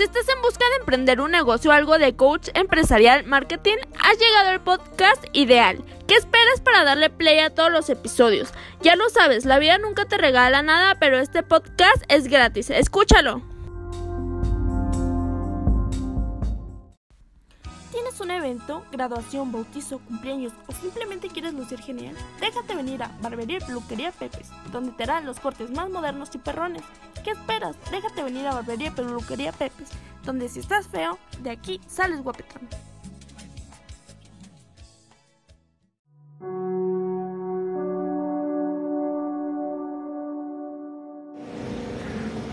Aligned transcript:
Si 0.00 0.04
estás 0.04 0.30
en 0.34 0.40
busca 0.40 0.64
de 0.70 0.76
emprender 0.76 1.20
un 1.20 1.30
negocio 1.30 1.70
o 1.70 1.74
algo 1.74 1.98
de 1.98 2.16
coach 2.16 2.48
empresarial 2.54 3.26
marketing, 3.26 3.76
has 4.02 4.18
llegado 4.18 4.48
al 4.48 4.62
podcast 4.62 5.22
ideal. 5.34 5.84
¿Qué 6.08 6.14
esperas 6.14 6.62
para 6.64 6.84
darle 6.84 7.10
play 7.10 7.38
a 7.40 7.50
todos 7.50 7.70
los 7.70 7.90
episodios? 7.90 8.48
Ya 8.80 8.96
lo 8.96 9.10
sabes, 9.10 9.44
la 9.44 9.58
vida 9.58 9.76
nunca 9.76 10.06
te 10.06 10.16
regala 10.16 10.62
nada, 10.62 10.96
pero 10.98 11.18
este 11.18 11.42
podcast 11.42 12.02
es 12.08 12.28
gratis. 12.28 12.70
Escúchalo. 12.70 13.42
¿Tienes 18.20 18.36
un 18.36 18.44
evento, 18.44 18.84
graduación, 18.92 19.50
bautizo, 19.50 19.98
cumpleaños 20.00 20.52
o 20.66 20.72
simplemente 20.72 21.28
quieres 21.28 21.54
lucir 21.54 21.80
genial? 21.80 22.14
Déjate 22.38 22.74
venir 22.74 23.02
a 23.02 23.10
Barbería 23.22 23.56
y 23.56 23.60
Peluquería 23.60 24.12
Pepes, 24.12 24.48
donde 24.72 24.92
te 24.92 25.04
harán 25.04 25.24
los 25.24 25.40
cortes 25.40 25.70
más 25.70 25.88
modernos 25.88 26.28
y 26.34 26.38
perrones. 26.38 26.82
¿Qué 27.24 27.30
esperas? 27.30 27.76
Déjate 27.90 28.22
venir 28.22 28.46
a 28.46 28.54
Barbería 28.54 28.88
y 28.88 28.90
Peluquería 28.90 29.52
Pepes, 29.52 29.88
donde 30.24 30.50
si 30.50 30.60
estás 30.60 30.86
feo, 30.86 31.18
de 31.40 31.50
aquí 31.50 31.80
sales 31.86 32.22
guapetón. 32.22 32.68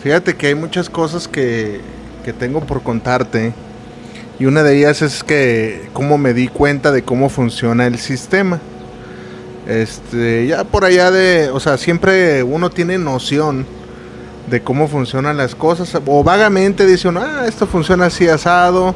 Fíjate 0.02 0.38
que 0.38 0.48
hay 0.48 0.56
muchas 0.56 0.90
cosas 0.90 1.28
que, 1.28 1.82
que 2.24 2.32
tengo 2.32 2.62
por 2.62 2.84
contarte. 2.84 3.54
Y 4.40 4.46
una 4.46 4.62
de 4.62 4.78
ellas 4.78 5.02
es 5.02 5.24
que 5.24 5.90
cómo 5.94 6.18
me 6.18 6.34
di 6.34 6.48
cuenta 6.48 6.92
de 6.92 7.04
cómo 7.04 7.30
funciona 7.30 7.88
el 7.88 7.98
sistema. 7.98 8.60
Este, 9.68 10.46
ya 10.46 10.64
por 10.64 10.86
allá 10.86 11.10
de, 11.10 11.50
o 11.50 11.60
sea, 11.60 11.78
siempre 11.78 12.44
uno 12.44 12.70
tiene 12.70 12.98
noción 13.00 13.66
de 14.50 14.62
cómo 14.62 14.88
funcionan 14.88 15.36
las 15.38 15.56
cosas 15.56 15.94
o 16.06 16.24
vagamente 16.24 16.86
dice 16.86 17.10
uno, 17.10 17.22
ah, 17.22 17.46
esto 17.48 17.68
funciona 17.68 18.06
así 18.06 18.30
asado, 18.30 18.96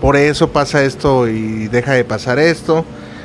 por 0.00 0.14
eso 0.14 0.52
pasa 0.52 0.84
esto 0.84 1.26
y 1.26 1.68
deja 1.68 1.92
de 1.92 2.04
pasar 2.04 2.38
esto. 2.38 2.84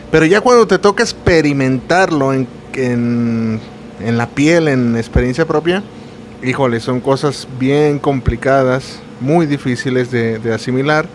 Pero 0.10 0.26
ya 0.26 0.40
cuando 0.40 0.66
te 0.68 0.80
toca 0.80 1.04
experimentarlo 1.04 2.34
en, 2.34 2.48
en, 2.76 3.60
en 4.00 4.18
la 4.18 4.30
piel, 4.30 4.70
en 4.70 4.96
experiencia 4.96 5.46
propia, 5.46 5.84
híjole, 6.42 6.80
son 6.80 7.02
cosas 7.02 7.46
bien 7.60 8.00
complicadas, 8.00 9.00
muy 9.20 9.46
difíciles 9.46 10.10
de, 10.12 10.40
de 10.40 10.54
asimilar 10.54 11.08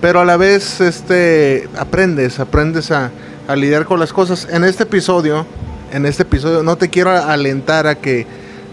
pero 0.00 0.20
a 0.20 0.24
la 0.24 0.36
vez 0.36 0.80
este 0.80 1.68
aprendes, 1.76 2.38
aprendes 2.40 2.90
a, 2.90 3.10
a, 3.46 3.56
lidiar 3.56 3.84
con 3.84 3.98
las 4.00 4.12
cosas. 4.12 4.48
En 4.50 4.64
este 4.64 4.84
episodio, 4.84 5.46
en 5.92 6.06
este 6.06 6.22
episodio 6.22 6.62
no 6.62 6.76
te 6.76 6.88
quiero 6.88 7.10
alentar 7.10 7.86
a 7.86 7.96
que 7.96 8.26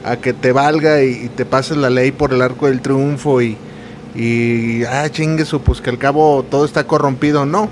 a 0.03 0.17
que 0.17 0.33
te 0.33 0.51
valga 0.51 1.01
y, 1.01 1.29
te 1.29 1.45
pases 1.45 1.77
la 1.77 1.89
ley 1.89 2.11
por 2.11 2.31
el 2.31 2.41
arco 2.41 2.67
del 2.67 2.81
triunfo 2.81 3.41
y, 3.41 3.57
y 4.13 4.83
ah 4.85 5.09
chingue 5.09 5.45
su 5.45 5.61
pues 5.61 5.81
que 5.81 5.89
al 5.89 5.97
cabo 5.97 6.45
todo 6.49 6.63
está 6.63 6.85
corrompido, 6.85 7.45
no. 7.45 7.69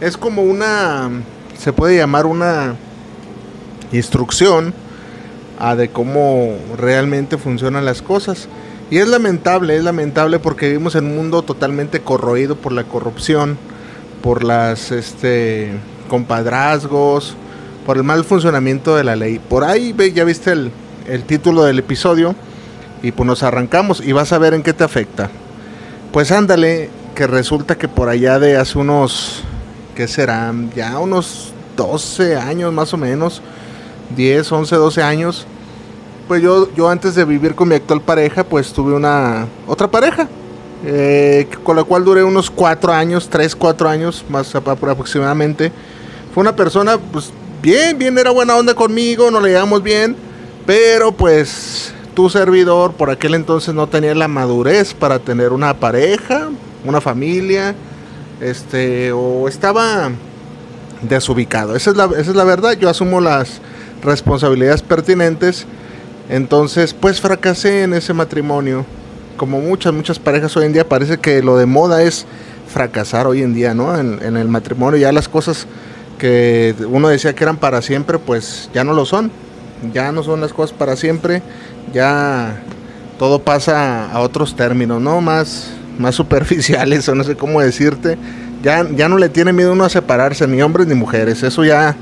Es 0.00 0.16
como 0.16 0.42
una 0.42 1.10
se 1.58 1.72
puede 1.72 1.96
llamar 1.96 2.26
una 2.26 2.74
instrucción 3.92 4.72
a 5.58 5.76
de 5.76 5.90
cómo 5.90 6.56
realmente 6.76 7.36
funcionan 7.36 7.84
las 7.84 8.02
cosas. 8.02 8.48
Y 8.90 8.98
es 8.98 9.06
lamentable, 9.06 9.76
es 9.76 9.84
lamentable 9.84 10.40
porque 10.40 10.66
vivimos 10.66 10.96
en 10.96 11.06
un 11.06 11.16
mundo 11.16 11.42
totalmente 11.42 12.00
corroído 12.00 12.56
por 12.56 12.72
la 12.72 12.84
corrupción, 12.84 13.56
por 14.20 14.42
las 14.42 14.90
este 14.90 15.70
compadrazgos, 16.08 17.36
por 17.86 17.96
el 17.96 18.02
mal 18.02 18.24
funcionamiento 18.24 18.96
de 18.96 19.04
la 19.04 19.14
ley. 19.14 19.38
Por 19.38 19.62
ahí 19.62 19.94
ya 20.12 20.24
viste 20.24 20.50
el, 20.50 20.72
el 21.06 21.22
título 21.22 21.62
del 21.62 21.78
episodio 21.78 22.34
y 23.02 23.12
pues 23.12 23.26
nos 23.26 23.44
arrancamos 23.44 24.00
y 24.04 24.10
vas 24.10 24.32
a 24.32 24.38
ver 24.38 24.54
en 24.54 24.64
qué 24.64 24.72
te 24.72 24.82
afecta. 24.82 25.30
Pues 26.12 26.32
ándale, 26.32 26.90
que 27.14 27.26
resulta 27.26 27.78
que 27.78 27.86
por 27.86 28.08
allá 28.08 28.38
de 28.38 28.56
hace 28.56 28.78
unos, 28.78 29.42
¿qué 29.94 30.08
serán? 30.08 30.70
Ya 30.74 30.98
unos 30.98 31.52
12 31.76 32.36
años 32.36 32.72
más 32.72 32.92
o 32.92 32.96
menos, 32.96 33.40
10, 34.16 34.50
11, 34.50 34.76
12 34.76 35.02
años, 35.02 35.46
pues 36.30 36.44
yo, 36.44 36.72
yo 36.76 36.88
antes 36.88 37.16
de 37.16 37.24
vivir 37.24 37.56
con 37.56 37.66
mi 37.66 37.74
actual 37.74 38.00
pareja, 38.02 38.44
pues 38.44 38.72
tuve 38.72 38.92
una 38.92 39.48
otra 39.66 39.90
pareja, 39.90 40.28
eh, 40.86 41.48
con 41.64 41.74
la 41.74 41.82
cual 41.82 42.04
duré 42.04 42.22
unos 42.22 42.48
cuatro 42.48 42.92
años, 42.92 43.28
tres, 43.28 43.56
cuatro 43.56 43.88
años 43.88 44.24
más 44.28 44.54
aproximadamente. 44.54 45.72
Fue 46.32 46.42
una 46.42 46.54
persona, 46.54 46.98
pues 46.98 47.32
bien, 47.60 47.98
bien, 47.98 48.16
era 48.16 48.30
buena 48.30 48.54
onda 48.54 48.74
conmigo, 48.74 49.28
nos 49.32 49.42
le 49.42 49.48
llevamos 49.48 49.82
bien, 49.82 50.14
pero 50.66 51.10
pues 51.10 51.92
tu 52.14 52.30
servidor 52.30 52.92
por 52.92 53.10
aquel 53.10 53.34
entonces 53.34 53.74
no 53.74 53.88
tenía 53.88 54.14
la 54.14 54.28
madurez 54.28 54.94
para 54.94 55.18
tener 55.18 55.50
una 55.50 55.80
pareja, 55.80 56.48
una 56.84 57.00
familia, 57.00 57.74
este, 58.40 59.10
o 59.10 59.48
estaba 59.48 60.12
desubicado. 61.02 61.74
Esa 61.74 61.90
es 61.90 61.96
la, 61.96 62.04
esa 62.04 62.30
es 62.30 62.36
la 62.36 62.44
verdad, 62.44 62.74
yo 62.74 62.88
asumo 62.88 63.20
las 63.20 63.60
responsabilidades 64.04 64.82
pertinentes 64.82 65.66
entonces, 66.30 66.94
pues 66.94 67.20
fracasé 67.20 67.82
en 67.82 67.92
ese 67.92 68.14
matrimonio. 68.14 68.86
Como 69.36 69.60
muchas, 69.60 69.92
muchas 69.92 70.20
parejas 70.20 70.56
hoy 70.56 70.66
en 70.66 70.72
día, 70.72 70.88
parece 70.88 71.18
que 71.18 71.42
lo 71.42 71.56
de 71.56 71.66
moda 71.66 72.04
es 72.04 72.24
fracasar 72.72 73.26
hoy 73.26 73.42
en 73.42 73.52
día, 73.52 73.74
¿no? 73.74 73.98
En, 73.98 74.36
el 74.36 74.46
matrimonio 74.46 74.96
ya 74.96 75.10
las 75.10 75.28
cosas 75.28 75.66
que 76.18 76.72
uno 76.88 77.08
decía 77.08 77.34
que 77.34 77.42
eran 77.42 77.56
para 77.56 77.82
siempre, 77.82 78.20
pues 78.20 78.70
ya 78.72 78.84
no 78.84 78.92
lo 78.92 79.06
son. 79.06 79.32
Ya 79.92 80.12
no 80.12 80.22
son 80.22 80.40
las 80.40 80.52
cosas 80.52 80.72
para 80.72 80.94
siempre. 80.94 81.42
Ya 81.92 82.62
todo 83.18 83.40
pasa 83.40 84.08
a 84.12 84.20
otros 84.20 84.54
términos, 84.54 85.02
¿no? 85.02 85.20
Más, 85.20 85.72
más 85.98 86.14
superficiales 86.20 87.08
o 87.08 87.16
no 87.16 87.24
sé 87.24 87.34
cómo 87.34 87.60
decirte. 87.60 88.16
Ya, 88.62 88.88
ya 88.88 89.08
no 89.08 89.18
le 89.18 89.30
tiene 89.30 89.52
miedo 89.52 89.72
uno 89.72 89.84
a 89.84 89.88
separarse, 89.88 90.46
ni 90.46 90.62
hombres 90.62 90.86
ni 90.86 90.94
mujeres. 90.94 91.42
Eso 91.42 91.64
ya, 91.64 91.96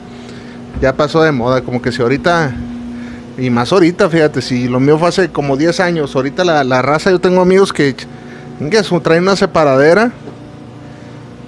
ya 0.83 0.93
pasó 0.93 1.23
de 1.23 1.33
moda. 1.33 1.63
Como 1.63 1.81
que 1.81 1.93
si 1.93 2.03
ahorita 2.03 2.53
y 3.39 3.51
más 3.51 3.73
ahorita, 3.73 4.11
fíjate, 4.11 4.43
si 4.43 4.67
lo 4.67 4.81
mío 4.81 4.99
fue 4.99 5.09
hace 5.09 5.29
como 5.29 5.57
10 5.57 5.79
años, 5.79 6.17
ahorita 6.17 6.45
la, 6.45 6.65
la 6.65 6.83
raza, 6.83 7.11
yo 7.13 7.21
tengo 7.21 7.41
amigos 7.41 7.73
que, 7.73 7.95
que 7.95 8.83
traen 9.01 9.23
una 9.23 9.37
separadera, 9.37 10.11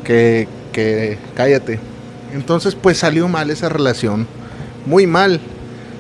que, 0.05 0.47
que, 0.73 1.19
cállate. 1.34 1.81
Entonces, 2.33 2.77
pues 2.77 2.99
salió 2.99 3.27
mal 3.27 3.50
esa 3.50 3.69
relación, 3.69 4.29
muy 4.87 5.09
mal. 5.09 5.41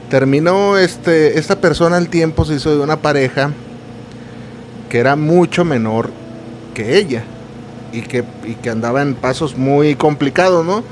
Terminó 0.08 0.78
este, 0.78 1.38
esta 1.38 1.60
persona 1.60 1.96
al 1.96 2.08
tiempo, 2.08 2.44
se 2.44 2.54
hizo 2.54 2.70
de 2.70 2.82
una 2.82 2.96
pareja 2.96 3.50
que 4.88 4.98
era 4.98 5.16
mucho 5.16 5.64
menor 5.64 6.10
que 6.72 6.98
ella 6.98 7.24
y 7.92 8.02
que, 8.02 8.24
y 8.44 8.54
que 8.54 8.70
andaba 8.70 9.02
en 9.02 9.14
pasos 9.16 9.56
muy 9.56 9.96
complicados, 9.96 10.64
¿no? 10.64 10.84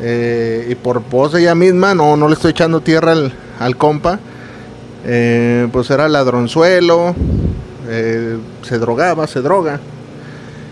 Eh, 0.00 0.66
y 0.70 0.74
por 0.74 1.02
de 1.30 1.40
ella 1.40 1.54
misma, 1.54 1.94
no, 1.94 2.16
no 2.16 2.26
le 2.26 2.34
estoy 2.34 2.50
echando 2.50 2.80
tierra 2.80 3.12
al, 3.12 3.32
al 3.60 3.76
compa, 3.76 4.18
eh, 5.04 5.68
pues 5.72 5.90
era 5.90 6.08
ladronzuelo, 6.08 7.14
eh, 7.88 8.38
se 8.62 8.78
drogaba, 8.78 9.26
se 9.26 9.40
droga, 9.40 9.80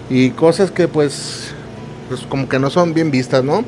y 0.09 0.31
cosas 0.31 0.71
que 0.71 0.89
pues, 0.89 1.53
pues 2.09 2.23
como 2.23 2.49
que 2.49 2.59
no 2.59 2.71
son 2.71 2.95
bien 2.95 3.11
vistas, 3.11 3.43
¿no? 3.45 3.65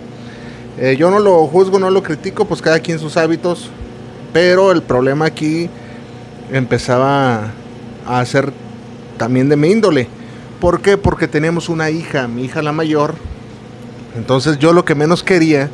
Eh, 0.78 0.96
yo 0.98 1.10
no 1.10 1.18
lo 1.18 1.46
juzgo, 1.46 1.78
no 1.78 1.90
lo 1.90 2.02
critico, 2.02 2.44
pues 2.44 2.62
cada 2.62 2.80
quien 2.80 2.98
sus 2.98 3.16
hábitos, 3.16 3.68
pero 4.32 4.72
el 4.72 4.82
problema 4.82 5.26
aquí 5.26 5.68
empezaba 6.50 7.52
a 8.06 8.24
ser 8.24 8.52
también 9.18 9.48
de 9.48 9.56
mi 9.56 9.70
índole. 9.70 10.08
¿Por 10.60 10.80
qué? 10.80 10.96
Porque 10.96 11.28
teníamos 11.28 11.68
una 11.68 11.90
hija, 11.90 12.28
mi 12.28 12.44
hija 12.44 12.62
la 12.62 12.72
mayor, 12.72 13.14
entonces 14.16 14.58
yo 14.58 14.72
lo 14.72 14.84
que 14.84 14.94
menos 14.94 15.22
quería 15.22 15.68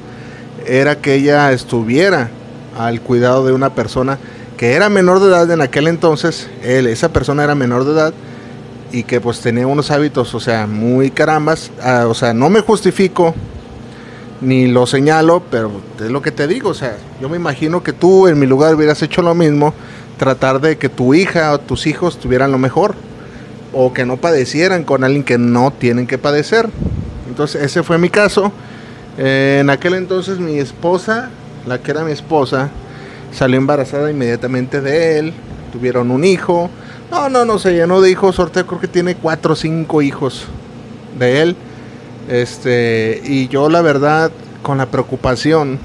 era 0.66 0.97
que 0.97 1.15
ella 1.15 1.53
estuviera 1.53 2.31
al 2.78 3.00
cuidado 3.00 3.44
de 3.44 3.53
una 3.53 3.75
persona 3.75 4.19
que 4.58 4.72
era 4.72 4.88
menor 4.88 5.20
de 5.20 5.28
edad 5.28 5.50
en 5.50 5.62
aquel 5.62 5.87
entonces, 5.87 6.50
él, 6.62 6.88
esa 6.88 7.10
persona 7.10 7.44
era 7.44 7.55
menor 7.55 7.84
de 7.84 7.93
edad 7.93 8.12
y 8.90 9.05
que 9.05 9.20
pues 9.20 9.40
tenía 9.40 9.66
unos 9.69 9.93
hábitos, 9.93 10.34
o 10.34 10.40
sea, 10.40 10.66
muy 10.66 11.10
carambas, 11.12 11.70
uh, 11.78 12.08
o 12.08 12.14
sea, 12.14 12.34
no 12.34 12.50
me 12.50 12.60
justifico 12.60 13.34
ni 14.40 14.66
lo 14.66 14.87
señalo, 14.87 15.44
pero 15.49 15.70
es 16.00 16.10
lo 16.10 16.22
que 16.22 16.32
te 16.32 16.49
digo, 16.49 16.70
o 16.70 16.75
sea, 16.75 16.96
yo 17.20 17.28
me 17.28 17.37
imagino 17.37 17.84
que 17.84 17.93
tú 17.93 18.26
en 18.26 18.38
mi 18.38 18.46
lugar 18.46 18.75
hubieras 18.75 19.00
hecho 19.00 19.22
lo 19.22 19.32
mismo, 19.34 19.75
tratar 20.19 20.61
de 20.61 20.76
que 20.76 20.88
tu 20.88 21.14
hija 21.14 21.52
o 21.52 21.58
tus 21.58 21.87
hijos 21.87 22.19
tuvieran 22.19 22.50
lo 22.50 22.58
mejor 22.58 22.96
o 23.72 23.93
que 23.93 24.04
no 24.04 24.16
padecieran 24.16 24.82
con 24.82 25.04
alguien 25.04 25.22
que 25.22 25.38
no 25.38 25.72
tienen 25.72 26.08
que 26.08 26.19
padecer. 26.19 26.69
Entonces, 27.28 27.62
ese 27.62 27.84
fue 27.84 27.99
mi 27.99 28.11
caso. 28.11 28.50
Eh, 29.19 29.58
en 29.61 29.70
aquel 29.70 29.94
entonces 29.94 30.40
mi 30.40 30.58
esposa, 30.58 31.31
la 31.66 31.78
que 31.78 31.90
era 31.93 32.02
mi 32.02 32.12
esposa, 32.12 32.70
salió 33.32 33.58
embarazada 33.58 34.10
inmediatamente 34.10 34.80
de 34.80 35.19
él, 35.19 35.32
tuvieron 35.72 36.10
un 36.10 36.25
hijo, 36.25 36.70
no, 37.10 37.28
no, 37.28 37.44
no, 37.44 37.58
se 37.58 37.72
llenó 37.72 38.00
de 38.00 38.10
hijos, 38.10 38.36
sorteo 38.36 38.66
creo 38.66 38.80
que 38.80 38.88
tiene 38.88 39.14
cuatro 39.14 39.54
o 39.54 39.56
cinco 39.56 40.02
hijos 40.02 40.46
de 41.19 41.42
él, 41.42 41.56
este, 42.28 43.22
y 43.25 43.48
yo 43.48 43.69
la 43.69 43.82
verdad, 43.82 44.30
con 44.62 44.78
la 44.78 44.86
preocupación, 44.86 45.78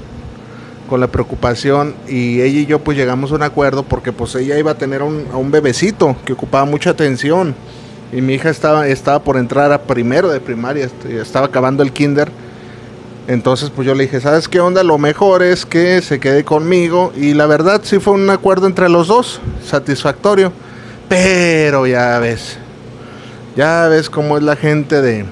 con 0.88 1.00
la 1.00 1.06
preocupación, 1.06 1.94
y 2.08 2.40
ella 2.42 2.60
y 2.60 2.66
yo 2.66 2.78
pues 2.78 2.98
llegamos 2.98 3.32
a 3.32 3.36
un 3.36 3.42
acuerdo 3.42 3.84
porque 3.84 4.12
pues 4.12 4.34
ella 4.34 4.58
iba 4.58 4.72
a 4.72 4.78
tener 4.78 5.02
un, 5.02 5.26
a 5.32 5.36
un 5.36 5.50
bebecito 5.50 6.16
que 6.24 6.34
ocupaba 6.34 6.64
mucha 6.64 6.90
atención, 6.90 7.54
y 8.12 8.20
mi 8.20 8.34
hija 8.34 8.50
estaba, 8.50 8.86
estaba 8.86 9.24
por 9.24 9.36
entrar 9.36 9.72
a 9.72 9.82
primero 9.82 10.28
de 10.28 10.40
primaria, 10.40 10.88
estaba 11.08 11.46
acabando 11.46 11.82
el 11.82 11.92
kinder. 11.92 12.30
Entonces 13.26 13.70
pues 13.70 13.86
yo 13.86 13.94
le 13.94 14.04
dije, 14.04 14.20
¿sabes 14.20 14.48
qué 14.48 14.60
onda? 14.60 14.82
Lo 14.82 14.98
mejor 14.98 15.42
es 15.42 15.64
que 15.64 16.02
se 16.02 16.20
quede 16.20 16.44
conmigo 16.44 17.12
y 17.16 17.34
la 17.34 17.46
verdad 17.46 17.80
sí 17.84 17.98
fue 17.98 18.14
un 18.14 18.28
acuerdo 18.28 18.66
entre 18.66 18.88
los 18.88 19.08
dos, 19.08 19.40
satisfactorio. 19.64 20.52
Pero 21.08 21.86
ya 21.86 22.18
ves, 22.18 22.58
ya 23.56 23.88
ves 23.88 24.10
cómo 24.10 24.36
es 24.36 24.42
la 24.42 24.56
gente 24.56 25.00
de, 25.00 25.24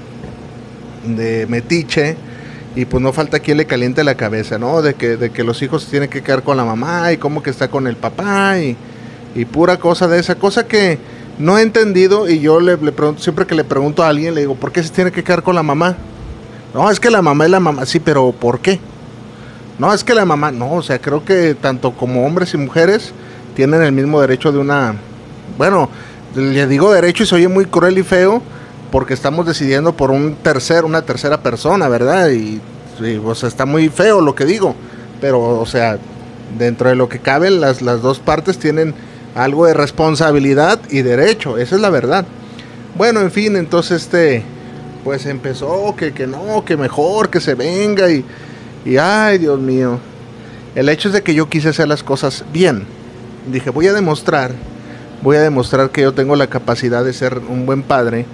de 1.05 1.47
metiche 1.47 2.17
y 2.75 2.85
pues 2.87 3.03
no 3.03 3.13
falta 3.13 3.41
quien 3.41 3.59
le 3.59 3.67
caliente 3.67 4.03
la 4.05 4.15
cabeza, 4.15 4.59
¿no? 4.59 4.81
De 4.83 4.95
que, 4.95 5.17
de 5.17 5.31
que 5.31 5.45
los 5.45 5.61
hijos 5.63 5.87
tienen 5.87 6.09
que 6.09 6.23
quedar 6.23 6.43
con 6.43 6.57
la 6.57 6.65
mamá 6.65 7.13
y 7.13 7.19
cómo 7.19 7.43
que 7.43 7.51
está 7.51 7.69
con 7.69 7.87
el 7.87 7.97
papá 7.97 8.59
y, 8.59 8.77
pura 9.47 9.79
cosa 9.79 10.09
de 10.09 10.19
esa, 10.19 10.35
cosa 10.35 10.67
que 10.67 10.99
no 11.39 11.59
he 11.59 11.63
entendido 11.63 12.29
y 12.29 12.41
yo 12.41 12.61
le, 12.61 12.77
pregunto, 12.77 13.23
siempre 13.23 13.47
que 13.47 13.55
le 13.55 13.65
pregunto 13.65 14.03
a 14.03 14.09
alguien, 14.09 14.35
le 14.35 14.43
digo, 14.43 14.55
¿por 14.55 14.73
qué 14.73 14.83
se 14.83 14.91
tiene 14.91 15.11
que 15.11 15.25
quedar 15.25 15.43
con 15.43 15.55
la 15.55 15.63
mamá? 15.63 15.97
No, 16.75 16.91
es 16.91 16.99
que 16.99 17.11
la 17.11 17.23
mamá 17.23 17.45
es 17.45 17.51
la 17.51 17.61
mamá, 17.61 17.85
sí, 17.87 18.01
pero 18.01 18.33
¿por 18.33 18.61
qué? 18.61 18.81
No, 19.79 19.93
es 19.93 20.05
que 20.05 20.15
la 20.15 20.25
mamá, 20.25 20.51
no, 20.51 20.75
o 20.75 20.83
sea, 20.83 20.99
creo 21.01 21.25
que 21.25 21.55
tanto 21.55 21.93
como 21.93 22.27
hombres 22.27 22.55
y 22.55 22.57
mujeres 22.57 23.13
tienen 23.55 23.83
el 23.83 23.93
mismo 23.93 24.21
derecho 24.21 24.53
de 24.53 24.59
una, 24.59 24.95
bueno, 25.59 25.89
le 26.35 26.67
digo 26.67 26.93
derecho 26.93 27.25
y 27.25 27.27
se 27.27 27.35
oye 27.35 27.49
muy 27.49 27.67
cruel 27.67 27.99
y 27.99 28.03
feo 28.03 28.43
porque 28.91 29.15
estamos 29.15 29.47
decidiendo 29.47 29.95
por 29.95 30.11
un 30.11 30.37
tercer, 30.37 30.85
una 30.85 31.03
tercera 31.03 31.43
persona, 31.43 31.89
¿verdad? 31.89 32.31
Y, 32.31 32.61
o 33.25 33.35
sea, 33.35 33.49
está 33.49 33.67
muy 33.67 33.89
feo 33.89 34.21
lo 34.21 34.35
que 34.35 34.45
digo, 34.45 34.75
pero, 35.21 35.61
o 35.61 35.67
sea, 35.67 35.99
dentro 36.59 36.89
de 36.89 36.95
lo 36.95 37.09
que 37.09 37.19
caben, 37.19 37.61
las, 37.61 37.83
las 37.83 38.03
dos 38.03 38.19
partes 38.19 38.59
tienen 38.59 38.95
algo 39.35 39.67
de 39.67 39.75
responsabilidad 39.75 40.79
y 40.91 41.03
derecho, 41.03 41.59
esa 41.59 41.75
es 41.75 41.81
la 41.81 41.91
verdad. 41.91 42.27
Bueno, 42.97 43.21
en 43.21 43.31
fin, 43.31 43.57
entonces 43.57 44.03
este, 44.03 44.45
pues 45.05 45.27
empezó 45.27 45.95
que, 45.97 46.13
que 46.13 46.27
no, 46.27 46.65
que 46.65 46.77
mejor, 46.77 47.31
que 47.31 47.41
se 47.41 47.55
venga 47.55 48.11
y, 48.11 48.25
y 48.85 48.97
ay, 48.97 49.39
Dios 49.39 49.59
mío. 49.59 49.99
El 50.75 50.89
hecho 50.89 51.09
es 51.09 51.15
de 51.15 51.23
que 51.23 51.35
yo 51.35 51.49
quise 51.49 51.69
hacer 51.69 51.89
las 51.89 52.03
cosas 52.03 52.45
bien. 52.53 52.85
Dije, 53.51 53.71
voy 53.71 53.87
a 53.89 53.93
demostrar, 53.93 54.53
voy 55.23 55.37
a 55.37 55.41
demostrar 55.41 55.91
que 55.91 56.03
yo 56.03 56.13
tengo 56.13 56.37
la 56.37 56.47
capacidad 56.47 57.05
de 57.05 57.13
ser 57.13 57.39
un 57.49 57.67
buen 57.67 57.83
padre 57.83 58.27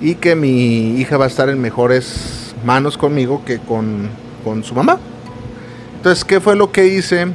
y 0.00 0.16
que 0.16 0.34
mi 0.34 0.98
hija 1.00 1.16
va 1.16 1.26
a 1.26 1.28
estar 1.28 1.48
en 1.48 1.60
mejores 1.60 2.54
manos 2.64 2.96
conmigo 2.98 3.44
que 3.44 3.58
con, 3.58 4.08
con 4.44 4.64
su 4.64 4.74
mamá. 4.74 4.98
Entonces, 5.96 6.24
¿qué 6.24 6.40
fue 6.40 6.56
lo 6.56 6.72
que 6.72 6.86
hice? 6.86 7.28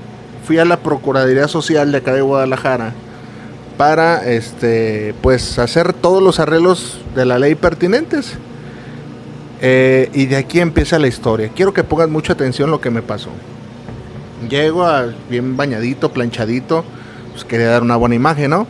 fui 0.45 0.57
a 0.59 0.65
la 0.65 0.77
Procuraduría 0.77 1.47
Social 1.47 1.91
de 1.91 1.99
acá 1.99 2.13
de 2.13 2.21
Guadalajara 2.21 2.93
para 3.77 4.29
este 4.29 5.15
pues 5.21 5.59
hacer 5.59 5.93
todos 5.93 6.21
los 6.21 6.39
arreglos 6.39 6.99
de 7.15 7.25
la 7.25 7.39
ley 7.39 7.55
pertinentes. 7.55 8.33
Eh, 9.63 10.09
y 10.13 10.25
de 10.25 10.37
aquí 10.37 10.59
empieza 10.59 10.97
la 10.97 11.07
historia. 11.07 11.51
Quiero 11.55 11.71
que 11.71 11.83
pongan 11.83 12.11
mucha 12.11 12.33
atención 12.33 12.71
lo 12.71 12.81
que 12.81 12.89
me 12.89 13.03
pasó. 13.03 13.29
Llego 14.49 14.87
bien 15.29 15.55
bañadito, 15.55 16.11
planchadito, 16.11 16.83
pues 17.31 17.45
quería 17.45 17.67
dar 17.67 17.83
una 17.83 17.95
buena 17.95 18.15
imagen, 18.15 18.49
¿no? 18.49 18.65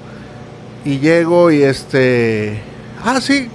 Y 0.83 0.99
llego 0.99 1.49
y 1.49 1.63
este, 1.63 2.59
ah, 3.05 3.21
sí, 3.21 3.49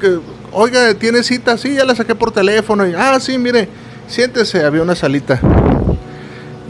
oiga, 0.53 0.95
¿tiene 0.95 1.23
cita? 1.23 1.59
Sí, 1.59 1.75
ya 1.75 1.85
la 1.85 1.95
saqué 1.95 2.15
por 2.15 2.33
teléfono. 2.33 2.89
Y, 2.89 2.95
ah, 2.95 3.19
sí, 3.21 3.37
mire, 3.37 3.69
siéntese, 4.09 4.65
había 4.65 4.83
una 4.83 4.95
salita. 4.95 5.39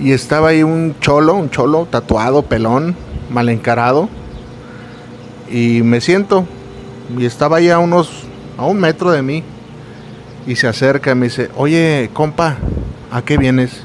Y 0.01 0.13
estaba 0.13 0.49
ahí 0.49 0.65
un 0.65 0.97
cholo, 1.01 1.35
un 1.35 1.49
cholo 1.49 1.87
tatuado, 1.89 2.43
pelón, 2.43 2.97
mal 3.31 3.49
encarado. 3.49 4.09
Y 5.49 5.83
me 5.83 6.01
siento. 6.01 6.45
Y 7.17 7.25
estaba 7.25 7.59
ahí 7.59 7.71
a 7.71 7.79
unos, 7.79 8.11
a 8.59 8.67
un 8.67 8.81
metro 8.81 9.13
de 9.13 9.23
mí. 9.23 9.45
Y 10.47 10.57
se 10.57 10.69
acerca 10.69 11.13
y 11.13 11.15
me 11.15 11.27
dice, 11.27 11.51
oye, 11.57 12.11
compa, 12.13 12.57
¿a 13.11 13.23
qué 13.23 13.37
vienes? 13.37 13.83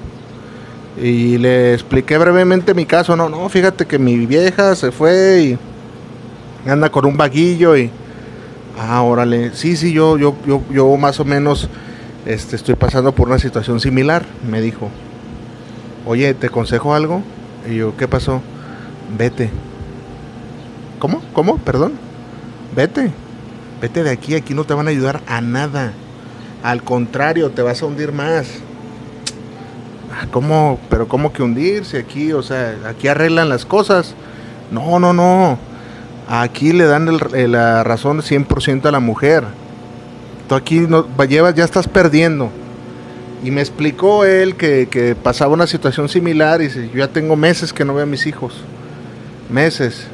Y 1.02 1.38
le 1.38 1.74
expliqué 1.74 2.18
brevemente 2.18 2.74
mi 2.74 2.86
caso. 2.86 3.16
No, 3.16 3.30
no, 3.30 3.50
fíjate 3.50 3.86
que 3.86 3.98
mi 3.98 4.26
vieja 4.26 4.76
se 4.76 4.92
fue 4.92 5.42
y 5.42 6.70
anda 6.70 6.90
con 6.90 7.06
un 7.06 7.18
vaguillo 7.18 7.76
y... 7.76 7.90
Ah, 8.78 9.02
órale. 9.02 9.54
Sí, 9.54 9.76
sí, 9.76 9.92
yo, 9.92 10.18
yo, 10.18 10.36
yo, 10.46 10.62
yo 10.72 10.96
más 10.98 11.20
o 11.20 11.26
menos 11.26 11.70
este, 12.26 12.56
estoy 12.56 12.76
pasando 12.76 13.14
por 13.14 13.28
una 13.28 13.40
situación 13.40 13.80
similar, 13.80 14.26
me 14.50 14.62
dijo 14.62 14.90
oye, 16.06 16.34
¿te 16.34 16.48
aconsejo 16.48 16.94
algo? 16.94 17.22
Y 17.70 17.76
yo, 17.76 17.96
¿qué 17.98 18.08
pasó? 18.08 18.42
Vete. 19.18 19.50
¿Cómo? 21.00 21.22
¿Cómo? 21.34 21.58
Perdón. 21.58 21.94
Vete. 22.76 23.12
Vete 23.82 24.04
de 24.04 24.12
aquí, 24.12 24.36
aquí 24.36 24.54
no 24.54 24.64
te 24.64 24.74
van 24.74 24.88
a 24.88 24.92
ayudar 24.92 25.22
a 25.28 25.42
nada. 25.42 25.94
Al 26.64 26.84
contrario, 26.84 27.50
te 27.50 27.62
vas 27.62 27.82
a 27.82 27.86
hundir 27.86 28.12
más. 28.12 28.48
Ah, 30.14 30.28
¿Cómo? 30.32 30.80
Pero 30.90 31.08
¿cómo 31.08 31.34
que 31.34 31.42
hundirse 31.42 31.98
aquí? 31.98 32.34
O 32.34 32.44
sea, 32.44 32.76
aquí 32.88 33.08
arreglan 33.08 33.50
las 33.50 33.66
cosas. 33.66 34.14
No, 34.70 35.00
no, 35.00 35.14
no. 35.14 35.58
Aquí 36.28 36.72
le 36.72 36.86
dan 36.86 37.10
la 37.52 37.84
razón 37.84 38.22
100% 38.22 38.86
a 38.86 38.92
la 38.92 39.00
mujer. 39.00 39.44
Tú 40.48 40.56
aquí 40.56 40.80
no, 40.80 41.06
llevas, 41.26 41.56
ya 41.56 41.64
estás 41.64 41.88
perdiendo. 41.88 42.50
Y 43.44 43.52
me 43.52 43.62
explicó 43.62 44.24
él 44.24 44.56
que, 44.56 45.16
pasaba 45.22 45.54
una 45.54 45.66
situación 45.66 46.10
similar 46.10 46.62
y 46.62 46.66
dice, 46.66 46.90
yo 46.90 47.00
ya 47.00 47.08
tengo 47.08 47.36
meses 47.36 47.74
que 47.74 47.84
no 47.84 47.94
veo 47.94 48.04
a 48.04 48.08
mis 48.08 48.28
hijos. 48.28 48.54
Meses. 49.50 50.08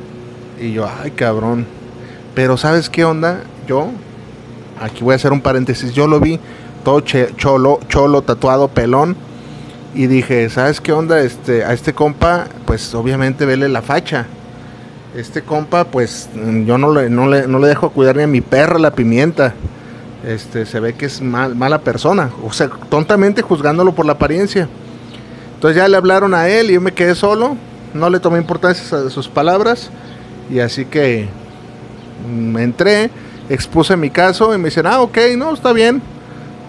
Y 0.59 0.71
yo, 0.73 0.87
ay 0.87 1.11
cabrón. 1.11 1.65
Pero 2.33 2.55
¿sabes 2.55 2.89
qué 2.89 3.03
onda? 3.03 3.41
Yo, 3.67 3.91
aquí 4.81 5.03
voy 5.03 5.13
a 5.13 5.15
hacer 5.15 5.31
un 5.31 5.41
paréntesis, 5.41 5.93
yo 5.93 6.07
lo 6.07 6.19
vi 6.19 6.39
todo 6.83 7.01
cholo, 7.01 7.79
cholo, 7.87 8.21
tatuado, 8.21 8.67
pelón. 8.69 9.15
Y 9.93 10.07
dije, 10.07 10.49
¿sabes 10.49 10.79
qué 10.79 10.91
onda? 10.91 11.19
Este, 11.21 11.63
a 11.63 11.73
este 11.73 11.93
compa, 11.93 12.47
pues 12.65 12.93
obviamente 12.93 13.45
vele 13.45 13.67
la 13.67 13.81
facha. 13.81 14.27
Este 15.15 15.41
compa, 15.41 15.85
pues 15.85 16.29
yo 16.65 16.77
no 16.77 16.93
le, 16.93 17.09
no 17.09 17.27
le, 17.27 17.47
no 17.47 17.59
le 17.59 17.67
dejo 17.67 17.89
cuidar 17.89 18.17
ni 18.17 18.23
a 18.23 18.27
mi 18.27 18.41
perra 18.41 18.77
la 18.77 18.91
pimienta 18.91 19.53
este, 20.27 20.65
se 20.65 20.79
ve 20.79 20.93
que 20.93 21.05
es 21.05 21.21
mala 21.21 21.79
persona, 21.79 22.31
o 22.43 22.51
sea, 22.51 22.69
tontamente 22.89 23.41
juzgándolo 23.41 23.93
por 23.93 24.05
la 24.05 24.13
apariencia. 24.13 24.67
Entonces 25.55 25.77
ya 25.77 25.87
le 25.87 25.97
hablaron 25.97 26.33
a 26.33 26.49
él 26.49 26.69
y 26.69 26.73
yo 26.73 26.81
me 26.81 26.91
quedé 26.91 27.15
solo, 27.15 27.55
no 27.93 28.09
le 28.09 28.19
tomé 28.19 28.37
importancia 28.37 28.97
a 28.97 29.09
sus 29.09 29.27
palabras 29.27 29.89
y 30.51 30.59
así 30.59 30.85
que 30.85 31.27
me 32.29 32.63
entré, 32.63 33.09
expuse 33.49 33.95
mi 33.95 34.09
caso 34.09 34.53
y 34.53 34.57
me 34.57 34.65
dicen, 34.65 34.87
ah, 34.87 35.01
ok, 35.01 35.17
no, 35.37 35.53
está 35.53 35.73
bien. 35.73 36.01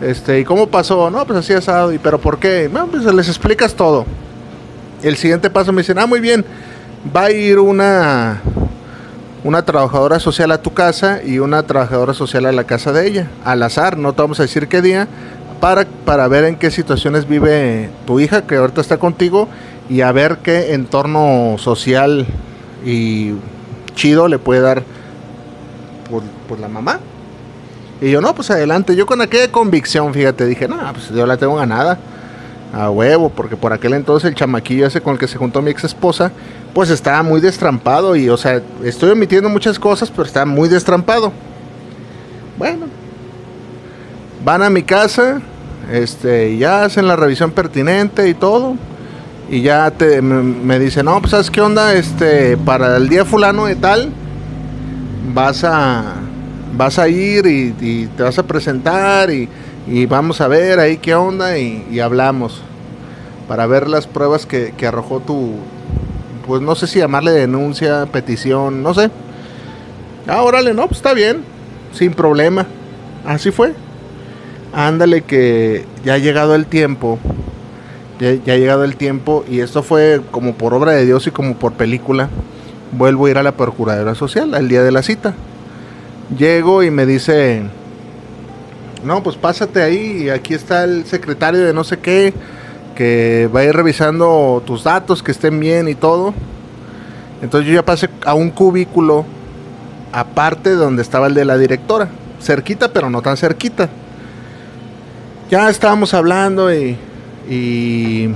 Este, 0.00 0.40
¿y 0.40 0.44
cómo 0.44 0.68
pasó? 0.68 1.10
No, 1.10 1.24
pues 1.26 1.40
así 1.40 1.52
asado, 1.52 1.92
¿y 1.92 1.98
pero 1.98 2.18
por 2.20 2.38
qué? 2.38 2.68
Bueno, 2.68 2.88
pues 2.88 3.04
les 3.04 3.28
explicas 3.28 3.74
todo. 3.74 4.06
El 5.02 5.16
siguiente 5.16 5.50
paso 5.50 5.72
me 5.72 5.82
dicen, 5.82 5.98
ah, 5.98 6.06
muy 6.06 6.20
bien, 6.20 6.44
va 7.14 7.24
a 7.24 7.30
ir 7.30 7.58
una 7.58 8.40
una 9.44 9.64
trabajadora 9.64 10.18
social 10.18 10.50
a 10.50 10.60
tu 10.60 10.74
casa 10.74 11.20
y 11.24 11.38
una 11.38 11.62
trabajadora 11.62 12.12
social 12.12 12.46
a 12.46 12.52
la 12.52 12.64
casa 12.64 12.92
de 12.92 13.06
ella, 13.06 13.30
al 13.44 13.62
azar, 13.62 13.96
no 13.96 14.12
te 14.12 14.22
vamos 14.22 14.40
a 14.40 14.42
decir 14.42 14.68
qué 14.68 14.82
día, 14.82 15.06
para, 15.60 15.86
para 16.04 16.28
ver 16.28 16.44
en 16.44 16.56
qué 16.56 16.70
situaciones 16.70 17.28
vive 17.28 17.88
tu 18.06 18.20
hija 18.20 18.42
que 18.42 18.56
ahorita 18.56 18.80
está 18.80 18.98
contigo 18.98 19.48
y 19.88 20.00
a 20.02 20.12
ver 20.12 20.38
qué 20.42 20.74
entorno 20.74 21.56
social 21.58 22.26
y 22.84 23.32
chido 23.94 24.28
le 24.28 24.38
puede 24.38 24.60
dar 24.60 24.82
por, 26.10 26.58
la 26.58 26.68
mamá. 26.68 27.00
Y 28.00 28.10
yo, 28.10 28.20
no, 28.20 28.34
pues 28.34 28.50
adelante, 28.50 28.94
yo 28.94 29.06
con 29.06 29.20
aquella 29.20 29.50
convicción, 29.50 30.12
fíjate, 30.14 30.46
dije, 30.46 30.68
no, 30.68 30.76
pues 30.92 31.08
yo 31.10 31.26
la 31.26 31.36
tengo 31.36 31.56
ganada 31.56 31.98
a 32.72 32.90
huevo, 32.90 33.30
porque 33.30 33.56
por 33.56 33.72
aquel 33.72 33.94
entonces 33.94 34.28
el 34.28 34.34
chamaquillo 34.34 34.86
ese 34.86 35.00
con 35.00 35.14
el 35.14 35.18
que 35.18 35.26
se 35.26 35.38
juntó 35.38 35.62
mi 35.62 35.70
ex 35.70 35.84
esposa, 35.84 36.30
pues 36.74 36.90
estaba 36.90 37.22
muy 37.22 37.40
destrampado 37.40 38.14
y, 38.14 38.28
o 38.28 38.36
sea, 38.36 38.62
estoy 38.84 39.10
omitiendo 39.10 39.48
muchas 39.48 39.78
cosas, 39.78 40.10
pero 40.10 40.24
está 40.24 40.44
muy 40.44 40.68
destrampado. 40.68 41.32
Bueno, 42.56 42.86
van 44.44 44.62
a 44.62 44.70
mi 44.70 44.82
casa, 44.82 45.40
este, 45.90 46.56
ya 46.56 46.84
hacen 46.84 47.06
la 47.06 47.16
revisión 47.16 47.50
pertinente 47.50 48.28
y 48.28 48.34
todo, 48.34 48.76
y 49.50 49.62
ya 49.62 49.90
te, 49.90 50.20
me, 50.20 50.78
dicen, 50.78 51.06
no, 51.06 51.20
pues 51.20 51.30
sabes 51.30 51.50
qué 51.50 51.60
onda, 51.60 51.94
este, 51.94 52.56
para 52.58 52.96
el 52.96 53.08
día 53.08 53.24
fulano 53.24 53.66
de 53.66 53.76
tal, 53.76 54.10
vas 55.38 55.62
a, 55.62 56.16
vas 56.76 56.98
a 56.98 57.08
ir 57.08 57.46
y, 57.46 58.08
te 58.16 58.24
vas 58.24 58.36
a 58.40 58.42
presentar 58.42 59.30
y, 59.30 59.48
vamos 60.06 60.40
a 60.40 60.48
ver 60.48 60.80
ahí 60.80 60.96
qué 60.96 61.14
onda 61.14 61.56
y, 61.56 62.00
hablamos 62.00 62.60
para 63.46 63.66
ver 63.68 63.86
las 63.88 64.08
pruebas 64.08 64.46
que, 64.46 64.74
arrojó 64.84 65.20
tu, 65.20 65.52
pues 66.44 66.60
no 66.60 66.74
sé 66.74 66.88
si 66.88 66.98
llamarle 66.98 67.30
denuncia, 67.30 68.06
petición, 68.06 68.82
no 68.82 68.94
sé. 68.94 69.10
Ah, 70.26 70.42
órale, 70.42 70.74
no, 70.74 70.88
pues 70.88 70.98
está 70.98 71.14
bien, 71.14 71.44
sin 71.92 72.14
problema. 72.14 72.66
Así 73.24 73.52
fue. 73.52 73.74
Ándale 74.72 75.22
que 75.22 75.86
ya 76.04 76.14
ha 76.14 76.18
llegado 76.18 76.56
el 76.56 76.66
tiempo, 76.66 77.18
ya, 78.18 78.30
ha 78.30 78.56
llegado 78.56 78.82
el 78.82 78.96
tiempo 78.96 79.44
y 79.48 79.60
esto 79.60 79.84
fue 79.84 80.20
como 80.32 80.54
por 80.54 80.74
obra 80.74 80.92
de 80.92 81.06
Dios 81.06 81.28
y 81.28 81.30
como 81.30 81.54
por 81.54 81.74
película. 81.74 82.28
Vuelvo 82.92 83.26
a 83.26 83.30
ir 83.30 83.38
a 83.38 83.42
la 83.42 83.52
Procuraduría 83.52 84.14
Social 84.14 84.54
al 84.54 84.68
día 84.68 84.82
de 84.82 84.90
la 84.90 85.02
cita. 85.02 85.34
Llego 86.36 86.82
y 86.82 86.90
me 86.90 87.06
dice, 87.06 87.62
no, 89.04 89.22
pues 89.22 89.36
pásate 89.36 89.82
ahí, 89.82 90.28
aquí 90.30 90.54
está 90.54 90.84
el 90.84 91.04
secretario 91.06 91.60
de 91.60 91.72
no 91.72 91.84
sé 91.84 91.98
qué, 91.98 92.32
que 92.94 93.48
va 93.54 93.60
a 93.60 93.64
ir 93.64 93.74
revisando 93.74 94.62
tus 94.66 94.84
datos, 94.84 95.22
que 95.22 95.30
estén 95.30 95.60
bien 95.60 95.88
y 95.88 95.94
todo. 95.94 96.34
Entonces 97.42 97.68
yo 97.68 97.74
ya 97.74 97.84
pasé 97.84 98.08
a 98.24 98.34
un 98.34 98.50
cubículo 98.50 99.24
aparte 100.12 100.70
de 100.70 100.76
donde 100.76 101.02
estaba 101.02 101.28
el 101.28 101.34
de 101.34 101.44
la 101.44 101.56
directora, 101.56 102.08
cerquita 102.40 102.92
pero 102.92 103.10
no 103.10 103.22
tan 103.22 103.36
cerquita. 103.36 103.88
Ya 105.50 105.70
estábamos 105.70 106.12
hablando 106.12 106.74
y, 106.74 106.96
y 107.48 108.28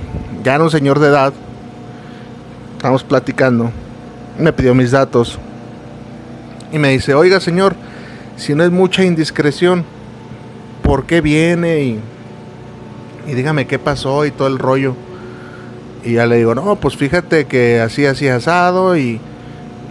ya 0.44 0.54
era 0.54 0.64
un 0.64 0.70
señor 0.70 0.98
de 0.98 1.08
edad, 1.08 1.32
estábamos 2.76 3.04
platicando, 3.04 3.70
me 4.38 4.52
pidió 4.52 4.74
mis 4.74 4.90
datos 4.90 5.38
y 6.72 6.78
me 6.78 6.90
dice, 6.90 7.14
oiga 7.14 7.40
señor, 7.40 7.74
si 8.36 8.54
no 8.54 8.64
es 8.64 8.70
mucha 8.70 9.04
indiscreción, 9.04 9.84
¿por 10.82 11.04
qué 11.04 11.20
viene? 11.20 11.82
Y, 11.82 12.00
y 13.28 13.34
dígame 13.34 13.66
qué 13.66 13.78
pasó 13.78 14.24
y 14.24 14.30
todo 14.30 14.48
el 14.48 14.58
rollo. 14.58 14.94
Y 16.04 16.14
ya 16.14 16.26
le 16.26 16.36
digo, 16.36 16.54
no, 16.54 16.76
pues 16.76 16.96
fíjate 16.96 17.46
que 17.46 17.80
así, 17.80 18.06
así 18.06 18.26
asado 18.26 18.96
y, 18.96 19.20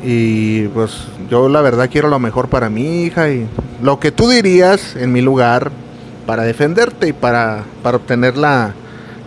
y 0.03 0.67
pues 0.69 1.05
yo 1.29 1.47
la 1.47 1.61
verdad 1.61 1.89
quiero 1.89 2.09
lo 2.09 2.19
mejor 2.19 2.49
para 2.49 2.69
mi 2.69 3.03
hija 3.03 3.29
y 3.29 3.47
lo 3.81 3.99
que 3.99 4.11
tú 4.11 4.27
dirías 4.27 4.95
en 4.95 5.11
mi 5.11 5.21
lugar 5.21 5.71
para 6.25 6.43
defenderte 6.43 7.07
y 7.07 7.13
para, 7.13 7.63
para 7.83 7.97
obtener 7.97 8.37
la, 8.37 8.73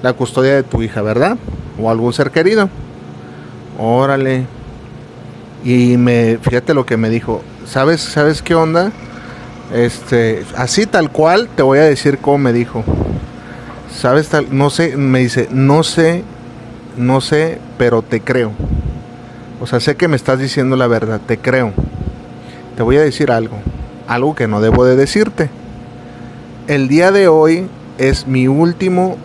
la 0.03 0.13
custodia 0.13 0.55
de 0.57 0.63
tu 0.63 0.83
hija, 0.83 1.01
¿verdad? 1.03 1.39
O 1.81 1.91
algún 1.91 2.13
ser 2.13 2.31
querido. 2.31 2.69
Órale. 3.79 4.47
Y 5.65 5.97
me, 5.97 6.39
fíjate 6.43 6.75
lo 6.75 6.85
que 6.85 6.99
me 6.99 7.09
dijo. 7.09 7.43
¿Sabes, 7.67 8.03
sabes 8.03 8.43
qué 8.43 8.55
onda? 8.55 8.93
Este, 9.73 10.45
así 10.57 10.85
tal 10.85 11.11
cual 11.11 11.49
te 11.57 11.63
voy 11.63 11.79
a 11.79 11.85
decir 11.85 12.19
cómo 12.19 12.39
me 12.39 12.53
dijo. 12.53 12.85
¿Sabes 13.91 14.29
tal? 14.29 14.49
No 14.51 14.69
sé, 14.69 14.97
me 14.99 15.21
dice, 15.21 15.49
no 15.51 15.83
sé, 15.83 16.23
no 16.99 17.23
sé, 17.23 17.59
pero 17.79 18.03
te 18.03 18.21
creo. 18.21 18.53
O 19.61 19.67
sea, 19.67 19.81
sé 19.81 19.97
que 19.97 20.07
me 20.07 20.17
estás 20.17 20.39
diciendo 20.39 20.77
la 20.77 20.87
verdad, 20.87 21.21
te 21.27 21.39
creo. 21.39 21.73
Te 22.77 22.83
voy 22.83 22.99
a 22.99 23.03
decir 23.03 23.31
algo, 23.31 23.57
algo 24.07 24.35
que 24.35 24.47
no 24.47 24.61
debo 24.61 24.85
de 24.85 24.97
decirte. 24.97 25.49
El 26.67 26.89
día 26.89 27.11
de 27.11 27.29
hoy 27.29 27.69
es 27.97 28.27
mi 28.27 28.49
último 28.49 29.17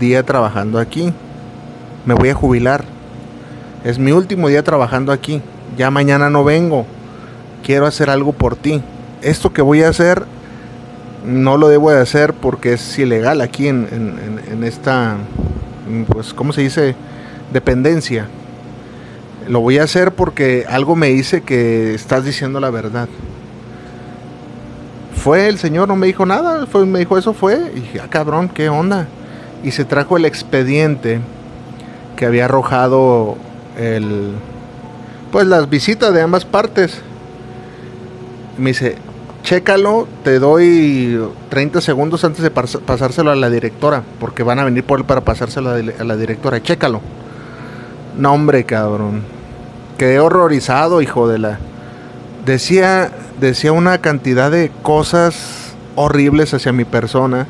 día 0.00 0.22
trabajando 0.22 0.78
aquí. 0.78 1.12
Me 2.06 2.14
voy 2.14 2.30
a 2.30 2.34
jubilar. 2.34 2.84
Es 3.84 3.98
mi 3.98 4.12
último 4.12 4.48
día 4.48 4.62
trabajando 4.62 5.12
aquí. 5.12 5.42
Ya 5.76 5.90
mañana 5.90 6.30
no 6.30 6.44
vengo. 6.44 6.86
Quiero 7.64 7.86
hacer 7.86 8.10
algo 8.10 8.32
por 8.32 8.56
ti. 8.56 8.82
Esto 9.22 9.52
que 9.52 9.62
voy 9.62 9.82
a 9.82 9.88
hacer 9.88 10.24
no 11.24 11.56
lo 11.56 11.68
debo 11.68 11.90
de 11.90 12.00
hacer 12.00 12.34
porque 12.34 12.74
es 12.74 12.98
ilegal 12.98 13.40
aquí 13.40 13.68
en, 13.68 13.86
en, 14.50 14.64
esta, 14.64 15.16
pues, 16.08 16.34
¿cómo 16.34 16.52
se 16.52 16.62
dice? 16.62 16.94
Dependencia. 17.52 18.26
Lo 19.48 19.60
voy 19.60 19.78
a 19.78 19.84
hacer 19.84 20.12
porque 20.12 20.64
algo 20.68 20.96
me 20.96 21.08
dice 21.08 21.42
que 21.42 21.94
estás 21.94 22.24
diciendo 22.24 22.60
la 22.60 22.70
verdad. 22.70 23.08
Fue 25.14 25.48
el 25.48 25.58
señor, 25.58 25.88
no 25.88 25.96
me 25.96 26.06
dijo 26.06 26.26
nada, 26.26 26.66
fue, 26.66 26.84
me 26.86 26.98
dijo 26.98 27.16
eso 27.16 27.32
fue, 27.32 27.70
y 27.76 27.80
dije, 27.80 28.00
ah, 28.00 28.08
cabrón, 28.08 28.48
¿qué 28.48 28.68
onda? 28.68 29.06
Y 29.62 29.70
se 29.70 29.84
trajo 29.84 30.16
el 30.16 30.24
expediente 30.24 31.20
que 32.16 32.26
había 32.26 32.46
arrojado 32.46 33.36
el, 33.78 34.32
pues 35.32 35.46
las 35.46 35.68
visitas 35.68 36.12
de 36.12 36.20
ambas 36.20 36.44
partes. 36.44 37.00
Me 38.58 38.70
dice, 38.70 38.96
chécalo, 39.42 40.06
te 40.22 40.38
doy 40.38 41.18
30 41.48 41.80
segundos 41.80 42.22
antes 42.24 42.42
de 42.42 42.50
pasárselo 42.50 43.30
a 43.30 43.34
la 43.34 43.48
directora, 43.48 44.02
porque 44.20 44.42
van 44.42 44.58
a 44.58 44.64
venir 44.64 44.84
por 44.84 45.00
él 45.00 45.06
para 45.06 45.22
pasárselo 45.22 45.70
a 45.70 46.04
la 46.04 46.16
directora, 46.16 46.62
chécalo. 46.62 47.00
No, 48.18 48.34
hombre, 48.34 48.64
cabrón. 48.64 49.22
Quedé 49.96 50.20
horrorizado, 50.20 51.00
hijo 51.00 51.26
de 51.26 51.38
la. 51.38 51.58
Decía, 52.44 53.10
decía 53.40 53.72
una 53.72 53.98
cantidad 53.98 54.50
de 54.50 54.70
cosas 54.82 55.74
horribles 55.96 56.52
hacia 56.52 56.72
mi 56.72 56.84
persona, 56.84 57.46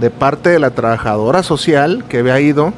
de 0.00 0.10
parte 0.10 0.50
de 0.50 0.60
la 0.60 0.70
trabajadora 0.70 1.42
social 1.42 2.04
que 2.08 2.18
había 2.18 2.40
ido 2.40 2.72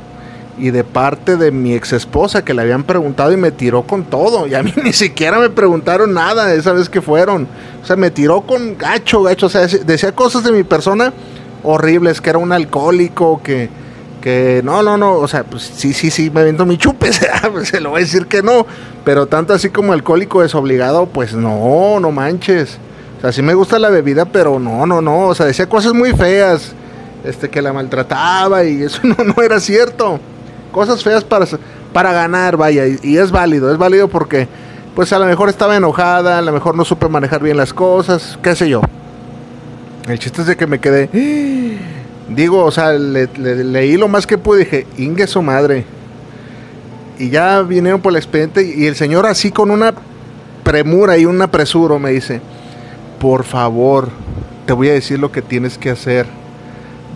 y 0.58 0.70
de 0.70 0.84
parte 0.84 1.36
de 1.36 1.50
mi 1.50 1.74
ex 1.74 1.92
esposa 1.92 2.44
que 2.44 2.54
le 2.54 2.62
habían 2.62 2.84
preguntado 2.84 3.32
y 3.32 3.36
me 3.36 3.50
tiró 3.50 3.82
con 3.82 4.04
todo. 4.04 4.46
Y 4.46 4.54
a 4.54 4.62
mí 4.62 4.72
ni 4.82 4.92
siquiera 4.92 5.38
me 5.38 5.50
preguntaron 5.50 6.14
nada 6.14 6.52
esa 6.54 6.72
vez 6.72 6.88
que 6.88 7.02
fueron. 7.02 7.46
O 7.82 7.86
sea, 7.86 7.96
me 7.96 8.10
tiró 8.10 8.42
con 8.42 8.76
gacho, 8.78 9.22
gacho. 9.22 9.46
O 9.46 9.48
sea, 9.48 9.66
decía 9.66 10.12
cosas 10.12 10.44
de 10.44 10.52
mi 10.52 10.62
persona 10.62 11.12
horribles, 11.62 12.20
que 12.20 12.30
era 12.30 12.38
un 12.38 12.52
alcohólico, 12.52 13.42
que, 13.42 13.68
que 14.22 14.62
no, 14.64 14.82
no, 14.82 14.96
no. 14.96 15.14
O 15.16 15.28
sea, 15.28 15.44
pues 15.44 15.62
sí, 15.62 15.92
sí, 15.92 16.10
sí, 16.10 16.30
me 16.30 16.42
viento 16.44 16.64
mi 16.64 16.78
chupe. 16.78 17.10
se 17.64 17.80
lo 17.80 17.90
voy 17.90 18.00
a 18.00 18.04
decir 18.04 18.26
que 18.26 18.42
no. 18.42 18.66
Pero 19.04 19.26
tanto 19.26 19.52
así 19.52 19.68
como 19.68 19.92
alcohólico 19.92 20.42
desobligado, 20.42 21.06
pues 21.06 21.34
no, 21.34 22.00
no 22.00 22.10
manches. 22.12 22.78
O 23.18 23.20
sea, 23.20 23.32
sí 23.32 23.42
me 23.42 23.54
gusta 23.54 23.78
la 23.78 23.90
bebida, 23.90 24.24
pero 24.24 24.58
no, 24.58 24.86
no, 24.86 25.02
no. 25.02 25.28
O 25.28 25.34
sea, 25.34 25.46
decía 25.46 25.68
cosas 25.68 25.92
muy 25.92 26.12
feas. 26.12 26.72
Este, 27.24 27.50
que 27.50 27.60
la 27.60 27.72
maltrataba 27.72 28.62
y 28.62 28.84
eso 28.84 29.00
no, 29.02 29.16
no 29.24 29.42
era 29.42 29.58
cierto 29.58 30.20
cosas 30.76 31.02
feas 31.02 31.24
para, 31.24 31.46
para 31.94 32.12
ganar, 32.12 32.58
vaya, 32.58 32.86
y, 32.86 33.16
es 33.16 33.30
válido, 33.30 33.72
es 33.72 33.78
válido 33.78 34.08
porque 34.08 34.46
pues 34.94 35.10
a 35.14 35.18
lo 35.18 35.24
mejor 35.24 35.48
estaba 35.48 35.74
enojada, 35.74 36.36
a 36.36 36.42
lo 36.42 36.52
mejor 36.52 36.74
no 36.74 36.84
supe 36.84 37.08
manejar 37.08 37.42
bien 37.42 37.56
las 37.56 37.72
cosas, 37.72 38.38
qué 38.42 38.54
sé 38.54 38.68
yo. 38.68 38.82
El 40.06 40.18
chiste 40.18 40.42
es 40.42 40.48
de 40.48 40.54
que 40.54 40.66
me 40.66 40.78
quedé, 40.78 41.08
digo, 42.28 42.62
o 42.62 42.70
sea, 42.70 42.92
leí 42.92 43.96
lo 43.96 44.06
más 44.08 44.26
que 44.26 44.36
pude, 44.36 44.58
dije, 44.60 44.86
ingue 44.98 45.26
su 45.26 45.40
madre. 45.40 45.86
Y 47.18 47.30
ya 47.30 47.62
vinieron 47.62 48.02
por 48.02 48.12
el 48.12 48.16
expediente 48.16 48.62
y 48.62 48.84
el 48.84 48.96
señor 48.96 49.24
así 49.24 49.50
con 49.50 49.70
una 49.70 49.94
premura 50.62 51.16
y 51.16 51.24
un 51.24 51.40
apresuro 51.40 51.98
me 51.98 52.10
dice, 52.10 52.42
por 53.18 53.44
favor, 53.44 54.10
te 54.66 54.74
voy 54.74 54.90
a 54.90 54.92
decir 54.92 55.18
lo 55.18 55.32
que 55.32 55.40
tienes 55.40 55.78
que 55.78 55.88
hacer. 55.88 56.26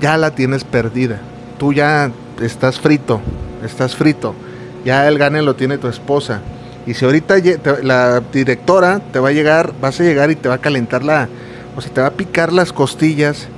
Ya 0.00 0.16
la 0.16 0.30
tienes 0.30 0.64
perdida. 0.64 1.20
Tú 1.58 1.74
ya 1.74 2.10
estás 2.40 2.80
frito 2.80 3.20
estás 3.64 3.96
frito. 3.96 4.34
Ya 4.84 5.06
el 5.08 5.18
gane 5.18 5.42
lo 5.42 5.54
tiene 5.56 5.78
tu 5.78 5.88
esposa. 5.88 6.40
Y 6.86 6.94
si 6.94 7.04
ahorita 7.04 7.36
la 7.82 8.22
directora 8.32 9.00
te 9.12 9.18
va 9.18 9.28
a 9.28 9.32
llegar, 9.32 9.72
vas 9.80 10.00
a 10.00 10.02
llegar 10.02 10.30
y 10.30 10.36
te 10.36 10.48
va 10.48 10.56
a 10.56 10.58
calentar 10.58 11.04
la, 11.04 11.28
o 11.76 11.80
sea, 11.80 11.92
te 11.92 12.00
va 12.00 12.08
a 12.08 12.12
picar 12.12 12.52
las 12.52 12.72
costillas 12.72 13.48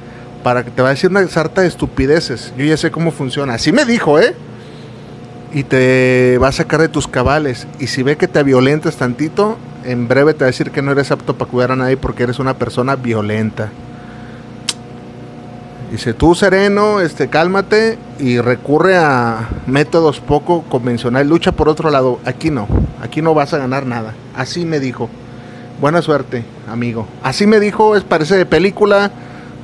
para 0.42 0.64
que 0.64 0.70
te 0.70 0.82
va 0.82 0.88
a 0.88 0.90
decir 0.90 1.10
una 1.10 1.26
sarta 1.28 1.62
de 1.62 1.68
estupideces. 1.68 2.52
Yo 2.56 2.64
ya 2.64 2.76
sé 2.76 2.90
cómo 2.90 3.12
funciona. 3.12 3.54
Así 3.54 3.72
me 3.72 3.84
dijo, 3.84 4.18
¿eh? 4.18 4.34
Y 5.52 5.64
te 5.64 6.38
va 6.42 6.48
a 6.48 6.52
sacar 6.52 6.80
de 6.80 6.88
tus 6.88 7.06
cabales. 7.06 7.66
Y 7.78 7.86
si 7.86 8.02
ve 8.02 8.16
que 8.16 8.26
te 8.26 8.42
violentas 8.42 8.96
tantito, 8.96 9.58
en 9.84 10.08
breve 10.08 10.34
te 10.34 10.40
va 10.40 10.46
a 10.46 10.50
decir 10.50 10.70
que 10.70 10.82
no 10.82 10.92
eres 10.92 11.10
apto 11.10 11.36
para 11.36 11.50
cuidar 11.50 11.72
a 11.72 11.76
nadie 11.76 11.96
porque 11.96 12.24
eres 12.24 12.38
una 12.38 12.54
persona 12.54 12.96
violenta. 12.96 13.70
Dice, 15.92 16.14
tú 16.14 16.34
sereno, 16.34 17.00
este, 17.00 17.28
cálmate 17.28 17.98
y 18.18 18.40
recurre 18.40 18.96
a 18.96 19.50
métodos 19.66 20.20
poco 20.20 20.62
convencionales. 20.62 21.28
Lucha 21.28 21.52
por 21.52 21.68
otro 21.68 21.90
lado. 21.90 22.18
Aquí 22.24 22.50
no, 22.50 22.66
aquí 23.02 23.20
no 23.20 23.34
vas 23.34 23.52
a 23.52 23.58
ganar 23.58 23.84
nada. 23.84 24.14
Así 24.34 24.64
me 24.64 24.80
dijo. 24.80 25.10
Buena 25.82 26.00
suerte, 26.00 26.44
amigo. 26.66 27.06
Así 27.22 27.46
me 27.46 27.60
dijo, 27.60 27.94
es 27.94 28.04
parece 28.04 28.38
de 28.38 28.46
película 28.46 29.10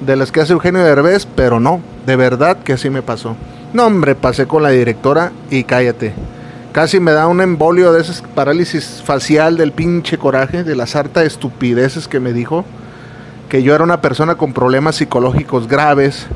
de 0.05 0.17
las 0.17 0.31
que 0.31 0.43
hace 0.43 0.53
Eugenio 0.53 0.85
Derbez, 0.85 1.25
pero 1.25 1.61
no, 1.61 1.81
de 2.05 2.17
verdad 2.17 2.59
que 2.59 2.75
así 2.75 2.91
me 2.91 3.01
pasó. 3.01 3.35
No, 3.73 3.87
hombre, 3.87 4.15
pasé 4.15 4.47
con 4.47 4.63
la 4.63 4.69
directora 4.69 5.33
y 5.51 5.65
cállate. 5.65 6.13
Casi 6.73 7.01
me 7.01 7.13
da 7.13 7.27
un 7.27 7.41
embolio 7.41 7.91
de 7.91 8.03
esa 8.03 8.23
parálisis 8.35 9.03
facial 9.03 9.57
del 9.57 9.73
pinche 9.73 10.19
coraje, 10.19 10.63
de 10.63 10.77
la 10.77 10.87
sarta 10.87 11.21
de 11.21 11.27
estupideces 11.27 12.07
que 12.07 12.21
me 12.21 12.35
dijo 12.35 12.67
que 13.49 13.63
yo 13.63 13.75
era 13.75 13.85
una 13.85 14.01
persona 14.01 14.35
con 14.35 14.53
problemas 14.53 14.97
psicológicos 14.97 15.69
graves, 15.69 16.27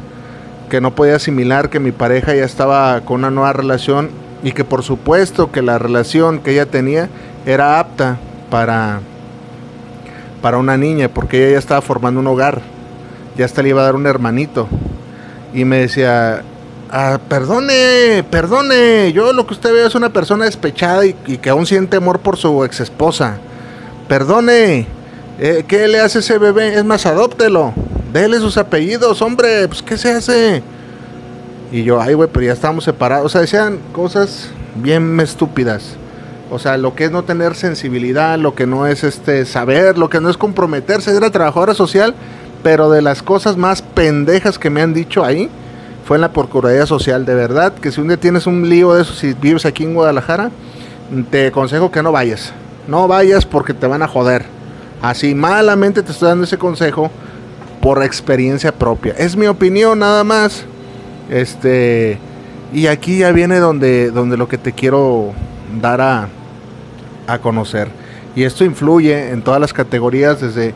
que 0.70 0.80
no 0.80 0.94
podía 0.94 1.16
asimilar 1.16 1.68
que 1.68 1.80
mi 1.80 1.92
pareja 1.92 2.34
ya 2.34 2.44
estaba 2.44 3.00
con 3.02 3.20
una 3.20 3.30
nueva 3.30 3.52
relación 3.52 4.10
y 4.42 4.52
que 4.52 4.64
por 4.64 4.82
supuesto 4.82 5.52
que 5.52 5.60
la 5.62 5.78
relación 5.78 6.38
que 6.38 6.52
ella 6.52 6.66
tenía 6.66 7.08
era 7.44 7.78
apta 7.78 8.16
para, 8.50 9.00
para 10.40 10.56
una 10.56 10.76
niña, 10.76 11.08
porque 11.08 11.42
ella 11.42 11.52
ya 11.52 11.58
estaba 11.58 11.82
formando 11.82 12.20
un 12.20 12.26
hogar, 12.26 12.62
ya 13.36 13.44
hasta 13.44 13.62
le 13.62 13.70
iba 13.70 13.82
a 13.82 13.84
dar 13.84 13.94
un 13.94 14.06
hermanito. 14.06 14.66
Y 15.52 15.66
me 15.66 15.80
decía, 15.80 16.42
ah, 16.90 17.18
perdone, 17.28 18.24
perdone, 18.30 19.12
yo 19.12 19.34
lo 19.34 19.46
que 19.46 19.52
usted 19.52 19.72
ve 19.72 19.84
es 19.84 19.94
una 19.94 20.10
persona 20.10 20.46
despechada 20.46 21.04
y, 21.04 21.14
y 21.26 21.36
que 21.36 21.50
aún 21.50 21.66
siente 21.66 21.98
amor 21.98 22.20
por 22.20 22.38
su 22.38 22.64
ex 22.64 22.80
esposa. 22.80 23.36
Perdone, 24.08 24.86
eh, 25.38 25.64
¿Qué 25.66 25.88
le 25.88 26.00
hace 26.00 26.20
ese 26.20 26.38
bebé? 26.38 26.74
Es 26.74 26.84
más, 26.84 27.06
adóptelo. 27.06 27.72
Dele 28.12 28.38
sus 28.38 28.56
apellidos, 28.56 29.22
hombre. 29.22 29.66
Pues, 29.68 29.82
¿qué 29.82 29.96
se 29.96 30.12
hace? 30.12 30.62
Y 31.70 31.84
yo, 31.84 32.00
ay, 32.00 32.14
güey, 32.14 32.28
pero 32.32 32.46
ya 32.46 32.52
estábamos 32.52 32.84
separados. 32.84 33.26
O 33.26 33.28
sea, 33.28 33.40
decían 33.40 33.78
cosas 33.92 34.50
bien 34.74 35.18
estúpidas. 35.20 35.96
O 36.50 36.58
sea, 36.58 36.76
lo 36.76 36.94
que 36.94 37.06
es 37.06 37.10
no 37.10 37.24
tener 37.24 37.54
sensibilidad, 37.54 38.38
lo 38.38 38.54
que 38.54 38.66
no 38.66 38.86
es 38.86 39.04
este 39.04 39.46
saber, 39.46 39.96
lo 39.96 40.10
que 40.10 40.20
no 40.20 40.28
es 40.28 40.36
comprometerse, 40.36 41.16
era 41.16 41.30
trabajadora 41.30 41.72
social, 41.72 42.14
pero 42.62 42.90
de 42.90 43.00
las 43.00 43.22
cosas 43.22 43.56
más 43.56 43.80
pendejas 43.80 44.58
que 44.58 44.68
me 44.68 44.82
han 44.82 44.92
dicho 44.92 45.24
ahí 45.24 45.48
fue 46.04 46.18
en 46.18 46.20
la 46.20 46.32
Procuraduría 46.32 46.84
Social, 46.84 47.24
de 47.24 47.34
verdad, 47.34 47.72
que 47.72 47.90
si 47.90 48.00
un 48.00 48.08
día 48.08 48.16
tienes 48.16 48.46
un 48.46 48.68
lío 48.68 48.92
de 48.92 49.02
eso, 49.02 49.14
si 49.14 49.32
vives 49.34 49.64
aquí 49.64 49.84
en 49.84 49.94
Guadalajara, 49.94 50.50
te 51.30 51.46
aconsejo 51.46 51.90
que 51.90 52.02
no 52.02 52.12
vayas. 52.12 52.52
No 52.88 53.08
vayas 53.08 53.46
porque 53.46 53.72
te 53.72 53.86
van 53.86 54.02
a 54.02 54.08
joder. 54.08 54.44
Así 55.02 55.34
malamente 55.34 56.02
te 56.02 56.12
estoy 56.12 56.28
dando 56.28 56.44
ese 56.44 56.56
consejo 56.56 57.10
por 57.80 58.02
experiencia 58.02 58.72
propia. 58.72 59.14
Es 59.18 59.36
mi 59.36 59.46
opinión 59.46 59.98
nada 59.98 60.24
más. 60.24 60.64
Este 61.28 62.18
y 62.72 62.86
aquí 62.86 63.18
ya 63.18 63.32
viene 63.32 63.58
donde 63.58 64.10
donde 64.10 64.36
lo 64.36 64.48
que 64.48 64.58
te 64.58 64.72
quiero 64.72 65.32
dar 65.80 66.00
a 66.00 66.28
a 67.26 67.38
conocer. 67.38 67.88
Y 68.34 68.44
esto 68.44 68.64
influye 68.64 69.30
en 69.30 69.42
todas 69.42 69.60
las 69.60 69.72
categorías, 69.72 70.40
desde 70.40 70.74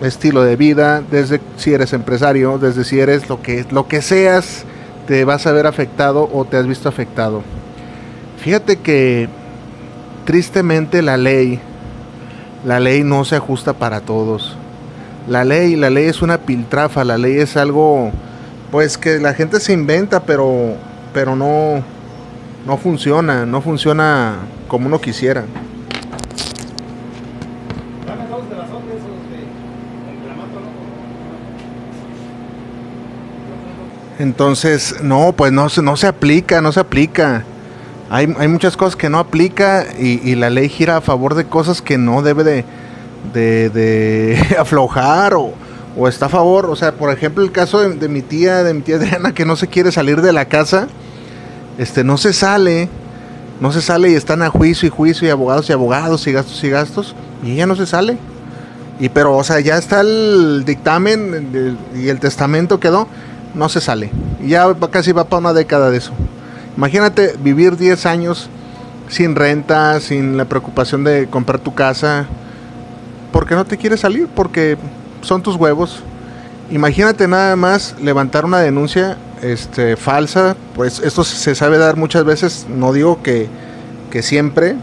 estilo 0.00 0.42
de 0.42 0.56
vida, 0.56 1.02
desde 1.10 1.40
si 1.56 1.74
eres 1.74 1.92
empresario, 1.92 2.58
desde 2.58 2.84
si 2.84 2.98
eres 2.98 3.28
lo 3.28 3.42
que, 3.42 3.64
lo 3.70 3.88
que 3.88 4.02
seas, 4.02 4.64
te 5.06 5.24
vas 5.24 5.46
a 5.46 5.52
ver 5.52 5.66
afectado 5.66 6.28
o 6.32 6.44
te 6.44 6.56
has 6.56 6.66
visto 6.66 6.88
afectado. 6.88 7.42
Fíjate 8.38 8.76
que 8.76 9.28
tristemente 10.24 11.02
la 11.02 11.16
ley, 11.16 11.60
la 12.64 12.80
ley 12.80 13.04
no 13.04 13.24
se 13.24 13.36
ajusta 13.36 13.72
para 13.72 14.00
todos. 14.00 14.56
La 15.28 15.44
ley, 15.44 15.76
la 15.76 15.90
ley 15.90 16.06
es 16.06 16.22
una 16.22 16.38
piltrafa, 16.38 17.04
la 17.04 17.18
ley 17.18 17.36
es 17.36 17.56
algo 17.56 18.10
pues 18.70 18.96
que 18.96 19.18
la 19.18 19.34
gente 19.34 19.60
se 19.60 19.72
inventa, 19.72 20.20
pero 20.24 20.74
pero 21.12 21.36
no 21.36 21.82
no 22.66 22.76
funciona, 22.76 23.44
no 23.44 23.60
funciona 23.60 24.36
como 24.68 24.86
uno 24.86 25.00
quisiera. 25.00 25.44
Entonces, 34.18 35.02
no, 35.02 35.32
pues 35.32 35.50
no, 35.50 35.66
no 35.82 35.96
se 35.96 36.06
aplica, 36.06 36.60
no 36.62 36.70
se 36.70 36.78
aplica. 36.78 37.44
Hay, 38.12 38.32
hay 38.38 38.46
muchas 38.46 38.76
cosas 38.76 38.94
que 38.94 39.08
no 39.08 39.18
aplica 39.18 39.86
y, 39.98 40.34
la 40.34 40.50
ley 40.50 40.68
gira 40.68 40.98
a 40.98 41.00
favor 41.00 41.34
de 41.34 41.46
cosas 41.46 41.80
que 41.80 41.96
no 41.96 42.20
debe 42.20 42.44
de, 43.32 44.38
aflojar 44.58 45.32
o, 45.34 45.54
está 46.06 46.26
a 46.26 46.28
favor. 46.28 46.66
O 46.66 46.76
sea, 46.76 46.92
por 46.92 47.10
ejemplo, 47.10 47.42
el 47.42 47.52
caso 47.52 47.80
de, 47.80 48.08
mi 48.08 48.20
tía, 48.20 48.64
de 48.64 48.74
mi 48.74 48.82
tía 48.82 48.96
Adriana, 48.96 49.32
que 49.32 49.46
no 49.46 49.56
se 49.56 49.66
quiere 49.68 49.92
salir 49.92 50.20
de 50.20 50.34
la 50.34 50.44
casa, 50.44 50.88
este, 51.78 52.04
no 52.04 52.18
se 52.18 52.34
sale 52.34 52.90
no 53.60 53.70
se 53.70 53.80
sale 53.80 54.10
y 54.10 54.14
están 54.14 54.42
a 54.42 54.50
juicio 54.50 54.88
y 54.88 54.90
juicio 54.90 55.28
y 55.28 55.30
abogados 55.30 55.70
y 55.70 55.72
abogados 55.72 56.26
y 56.26 56.32
gastos 56.32 56.64
y 56.64 56.68
gastos 56.68 57.14
y 57.44 57.52
ella 57.52 57.64
no 57.64 57.76
se 57.76 57.86
sale. 57.86 58.18
Y 58.98 59.08
pero, 59.08 59.36
o 59.36 59.44
sea, 59.44 59.60
ya 59.60 59.78
está 59.78 60.00
el 60.00 60.64
dictamen 60.66 61.78
y 61.94 62.08
el 62.08 62.18
testamento 62.18 62.80
quedó, 62.80 63.06
no 63.54 63.68
se 63.68 63.80
sale. 63.80 64.10
Ya 64.44 64.66
casi 64.90 65.12
va 65.12 65.24
para 65.24 65.38
una 65.38 65.52
década 65.52 65.90
de 65.90 65.98
eso. 65.98 66.12
Imagínate 66.76 67.36
vivir 67.42 67.76
10 67.76 68.06
años 68.06 68.48
sin 69.08 69.36
renta, 69.36 70.00
sin 70.00 70.36
la 70.36 70.46
preocupación 70.46 71.04
de 71.04 71.26
comprar 71.28 71.60
tu 71.60 71.74
casa, 71.74 72.26
porque 73.30 73.54
no 73.54 73.64
te 73.66 73.76
quieres 73.76 74.00
salir, 74.00 74.26
porque 74.34 74.78
son 75.20 75.42
tus 75.42 75.56
huevos. 75.56 76.02
Imagínate 76.70 77.28
nada 77.28 77.54
más 77.56 77.94
levantar 78.00 78.46
una 78.46 78.60
denuncia 78.60 79.18
este, 79.42 79.96
falsa, 79.96 80.56
pues 80.74 81.00
esto 81.00 81.24
se 81.24 81.54
sabe 81.54 81.76
dar 81.76 81.96
muchas 81.96 82.24
veces, 82.24 82.66
no 82.68 82.92
digo 82.92 83.22
que, 83.22 83.48
que 84.10 84.22
siempre, 84.22 84.76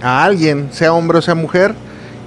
a 0.00 0.24
alguien, 0.24 0.68
sea 0.70 0.92
hombre 0.92 1.18
o 1.18 1.22
sea 1.22 1.34
mujer, 1.34 1.74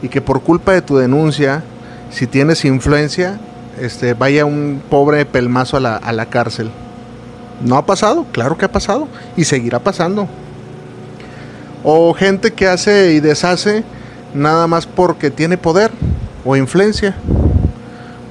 y 0.02 0.10
que 0.10 0.20
por 0.22 0.42
culpa 0.42 0.74
de 0.74 0.82
tu 0.82 0.98
denuncia, 0.98 1.64
si 2.12 2.28
tienes 2.28 2.66
influencia, 2.66 3.40
este, 3.80 4.14
vaya 4.14 4.46
un 4.46 4.82
pobre 4.90 5.26
pelmazo 5.26 5.78
a 5.78 5.80
la, 5.80 5.96
a 5.96 6.12
la 6.12 6.26
cárcel. 6.26 6.70
¿No 7.62 7.78
ha 7.78 7.86
pasado? 7.86 8.26
Claro 8.32 8.58
que 8.58 8.66
ha 8.66 8.72
pasado 8.72 9.08
y 9.38 9.46
seguirá 9.46 9.80
pasando. 9.80 10.28
O 11.84 12.14
gente 12.14 12.54
que 12.54 12.68
hace 12.68 13.14
y 13.14 13.20
deshace 13.20 13.84
nada 14.34 14.68
más 14.68 14.86
porque 14.86 15.32
tiene 15.32 15.58
poder 15.58 15.92
o 16.44 16.56
influencia 16.56 17.16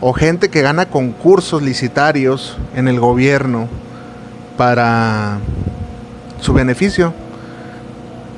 o 0.00 0.12
gente 0.12 0.50
que 0.50 0.60
gana 0.60 0.86
concursos 0.86 1.62
licitarios 1.62 2.58
en 2.76 2.88
el 2.88 3.00
gobierno 3.00 3.68
para 4.58 5.38
su 6.40 6.52
beneficio. 6.52 7.14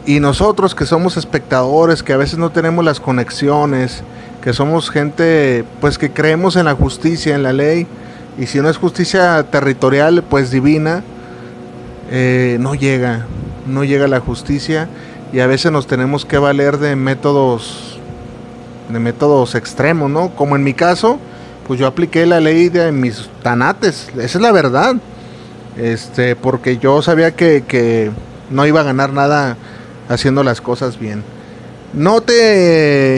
Y 0.06 0.20
nosotros 0.20 0.76
que 0.76 0.86
somos 0.86 1.16
espectadores, 1.16 2.04
que 2.04 2.12
a 2.12 2.16
veces 2.16 2.38
no 2.38 2.50
tenemos 2.50 2.84
las 2.84 3.00
conexiones, 3.00 4.04
que 4.42 4.52
somos 4.52 4.90
gente 4.90 5.64
pues 5.80 5.98
que 5.98 6.12
creemos 6.12 6.54
en 6.54 6.66
la 6.66 6.74
justicia, 6.74 7.34
en 7.34 7.42
la 7.42 7.52
ley, 7.52 7.88
y 8.38 8.46
si 8.46 8.60
no 8.60 8.68
es 8.68 8.76
justicia 8.76 9.42
territorial, 9.44 10.22
pues 10.28 10.50
divina, 10.50 11.02
eh, 12.10 12.58
no 12.60 12.74
llega, 12.74 13.26
no 13.66 13.82
llega 13.84 14.06
la 14.08 14.20
justicia 14.20 14.88
y 15.32 15.40
a 15.40 15.46
veces 15.46 15.72
nos 15.72 15.86
tenemos 15.86 16.24
que 16.24 16.38
valer 16.38 16.78
de 16.78 16.96
métodos, 16.96 17.98
de 18.90 18.98
métodos 18.98 19.54
extremos, 19.54 20.10
¿no? 20.10 20.30
Como 20.30 20.54
en 20.54 20.62
mi 20.62 20.74
caso, 20.74 21.18
pues 21.66 21.80
yo 21.80 21.86
apliqué 21.86 22.26
la 22.26 22.40
ley 22.40 22.68
de 22.68 22.92
mis 22.92 23.28
tanates, 23.42 24.08
esa 24.14 24.38
es 24.38 24.42
la 24.42 24.52
verdad. 24.52 24.96
Este, 25.76 26.36
porque 26.36 26.78
yo 26.78 27.02
sabía 27.02 27.32
que, 27.32 28.10
no 28.50 28.64
iba 28.64 28.80
a 28.80 28.84
ganar 28.84 29.12
nada 29.12 29.56
haciendo 30.08 30.44
las 30.44 30.60
cosas 30.60 30.98
bien. 30.98 31.24
No 31.92 32.20
te 32.20 32.34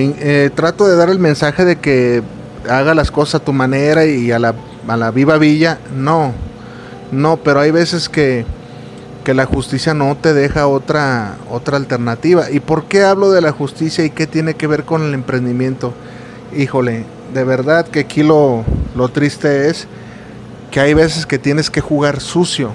eh, 0.01 0.51
trato 0.55 0.87
de 0.89 0.97
dar 0.97 1.11
el 1.11 1.19
mensaje 1.19 1.65
de 1.65 1.77
que 1.77 2.23
haga 2.69 2.95
las 2.95 3.11
cosas 3.11 3.43
a 3.43 3.45
tu 3.45 3.53
manera 3.53 4.07
y 4.07 4.33
a 4.33 4.39
la, 4.39 4.55
a 4.88 4.96
la 4.96 5.11
viva 5.11 5.38
villa, 5.38 5.79
no, 5.94 6.33
no, 7.12 7.37
pero 7.38 7.61
hay 7.61 7.70
veces 7.70 8.09
que, 8.09 8.44
que 9.24 9.35
la 9.35 9.46
justicia 9.46 9.94
no 9.94 10.16
te 10.16 10.35
deja 10.35 10.66
otra, 10.66 11.37
otra 11.51 11.77
alternativa. 11.77 12.51
¿Y 12.51 12.61
por 12.61 12.85
qué 12.85 13.05
hablo 13.05 13.31
de 13.31 13.40
la 13.40 13.53
justicia 13.53 14.05
y 14.05 14.11
qué 14.11 14.27
tiene 14.27 14.55
que 14.55 14.66
ver 14.66 14.85
con 14.85 15.03
el 15.03 15.14
emprendimiento? 15.14 15.92
Híjole, 16.57 17.05
de 17.33 17.44
verdad 17.44 17.87
que 17.87 18.01
aquí 18.01 18.22
lo, 18.22 18.64
lo 18.96 19.09
triste 19.09 19.68
es 19.68 19.87
que 20.70 20.81
hay 20.81 20.94
veces 20.94 21.27
que 21.27 21.38
tienes 21.38 21.70
que 21.70 21.81
jugar 21.81 22.20
sucio 22.20 22.72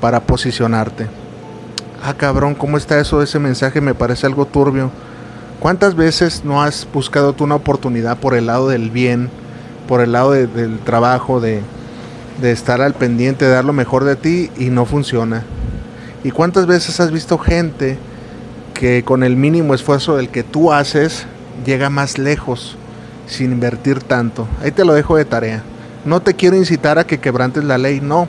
para 0.00 0.20
posicionarte. 0.20 1.06
Ah, 2.02 2.14
cabrón, 2.14 2.54
¿cómo 2.54 2.76
está 2.76 2.98
eso? 2.98 3.22
Ese 3.22 3.38
mensaje 3.38 3.80
me 3.80 3.94
parece 3.94 4.26
algo 4.26 4.44
turbio. 4.44 4.90
¿Cuántas 5.60 5.94
veces 5.94 6.44
no 6.44 6.62
has 6.62 6.88
buscado 6.92 7.32
tú 7.32 7.44
una 7.44 7.54
oportunidad 7.54 8.18
por 8.18 8.34
el 8.34 8.46
lado 8.46 8.68
del 8.68 8.90
bien, 8.90 9.30
por 9.86 10.00
el 10.00 10.12
lado 10.12 10.32
del 10.32 10.78
trabajo, 10.80 11.40
de, 11.40 11.60
de 12.40 12.52
estar 12.52 12.80
al 12.80 12.94
pendiente, 12.94 13.44
de 13.44 13.52
dar 13.52 13.64
lo 13.64 13.72
mejor 13.72 14.04
de 14.04 14.16
ti 14.16 14.50
y 14.56 14.66
no 14.66 14.84
funciona? 14.84 15.44
¿Y 16.24 16.30
cuántas 16.30 16.66
veces 16.66 17.00
has 17.00 17.10
visto 17.10 17.38
gente 17.38 17.98
que 18.74 19.02
con 19.04 19.22
el 19.22 19.36
mínimo 19.36 19.74
esfuerzo 19.74 20.16
del 20.16 20.28
que 20.28 20.42
tú 20.42 20.72
haces 20.72 21.26
llega 21.64 21.90
más 21.90 22.18
lejos? 22.18 22.76
sin 23.26 23.52
invertir 23.52 24.00
tanto. 24.00 24.46
Ahí 24.62 24.70
te 24.70 24.84
lo 24.84 24.94
dejo 24.94 25.16
de 25.16 25.24
tarea. 25.24 25.62
No 26.04 26.20
te 26.20 26.34
quiero 26.34 26.56
incitar 26.56 26.98
a 26.98 27.06
que 27.06 27.18
quebrantes 27.18 27.64
la 27.64 27.78
ley, 27.78 28.00
no. 28.00 28.28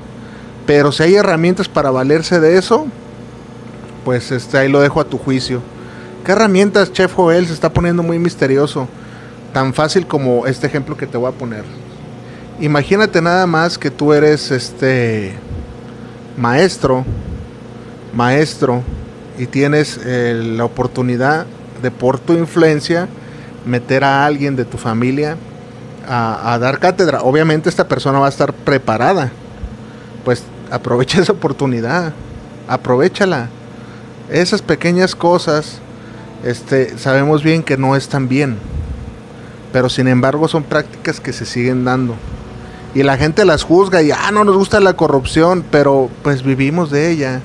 Pero 0.65 0.91
si 0.91 1.03
hay 1.03 1.15
herramientas 1.15 1.67
para 1.67 1.91
valerse 1.91 2.39
de 2.39 2.57
eso, 2.57 2.87
pues 4.05 4.31
este, 4.31 4.57
ahí 4.57 4.69
lo 4.69 4.79
dejo 4.79 5.01
a 5.01 5.05
tu 5.05 5.17
juicio. 5.17 5.61
¿Qué 6.25 6.31
herramientas, 6.31 6.93
Chef 6.93 7.13
Joel? 7.13 7.47
Se 7.47 7.53
está 7.53 7.71
poniendo 7.71 8.01
muy 8.01 8.17
misterioso. 8.17 8.87
Tan 9.53 9.73
fácil 9.73 10.07
como 10.07 10.47
este 10.47 10.67
ejemplo 10.67 10.97
que 10.97 11.07
te 11.07 11.17
voy 11.17 11.29
a 11.29 11.35
poner. 11.35 11.63
Imagínate 12.59 13.21
nada 13.21 13.45
más 13.47 13.77
que 13.77 13.91
tú 13.91 14.13
eres 14.13 14.51
este 14.51 15.33
maestro, 16.37 17.05
maestro, 18.13 18.81
y 19.37 19.45
tienes 19.47 19.99
eh, 20.05 20.33
la 20.55 20.65
oportunidad 20.65 21.45
de 21.81 21.91
por 21.91 22.19
tu 22.19 22.33
influencia 22.33 23.07
meter 23.65 24.03
a 24.03 24.25
alguien 24.25 24.55
de 24.55 24.65
tu 24.65 24.77
familia 24.77 25.37
a, 26.07 26.57
dar 26.59 26.79
cátedra. 26.79 27.21
Obviamente 27.21 27.69
esta 27.69 27.87
persona 27.87 28.19
va 28.19 28.25
a 28.25 28.29
estar 28.29 28.53
preparada. 28.53 29.31
Pues 30.25 30.43
aprovecha 30.71 31.21
esa 31.21 31.33
oportunidad, 31.33 32.13
aprovechala. 32.67 33.49
Esas 34.29 34.61
pequeñas 34.61 35.15
cosas, 35.15 35.79
este, 36.43 36.97
sabemos 36.97 37.43
bien 37.43 37.61
que 37.61 37.77
no 37.77 37.95
están 37.95 38.27
bien, 38.27 38.57
pero 39.73 39.89
sin 39.89 40.07
embargo 40.07 40.47
son 40.47 40.63
prácticas 40.63 41.19
que 41.19 41.33
se 41.33 41.45
siguen 41.45 41.83
dando. 41.83 42.15
Y 42.95 43.01
la 43.01 43.17
gente 43.17 43.43
las 43.43 43.63
juzga 43.63 44.03
y, 44.03 44.11
ah, 44.11 44.29
no 44.31 44.43
nos 44.43 44.55
gusta 44.55 44.79
la 44.79 44.93
corrupción, 44.93 45.65
pero 45.71 46.09
pues 46.21 46.43
vivimos 46.43 46.91
de 46.91 47.09
ella. 47.09 47.41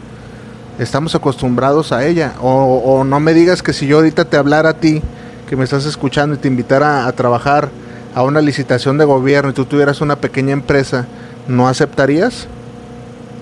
Estamos 0.78 1.14
acostumbrados 1.14 1.90
a 1.90 2.06
ella. 2.06 2.34
O, 2.42 3.02
no 3.02 3.18
me 3.18 3.32
digas 3.32 3.62
que 3.62 3.72
si 3.72 3.86
yo 3.86 3.96
ahorita 3.96 4.26
te 4.26 4.36
hablara 4.36 4.68
a 4.68 4.74
ti, 4.74 5.02
que 5.48 5.56
me 5.56 5.64
estás 5.64 5.86
escuchando 5.86 6.36
y 6.36 6.38
te 6.38 6.48
invitara 6.48 7.06
a, 7.06 7.12
trabajar 7.12 7.70
a 8.14 8.22
una 8.22 8.42
licitación 8.42 8.98
de 8.98 9.06
gobierno 9.06 9.50
y 9.50 9.54
tú 9.54 9.64
tuvieras 9.64 10.02
una 10.02 10.16
pequeña 10.16 10.52
empresa, 10.52 11.06
¿no 11.48 11.66
aceptarías? 11.66 12.46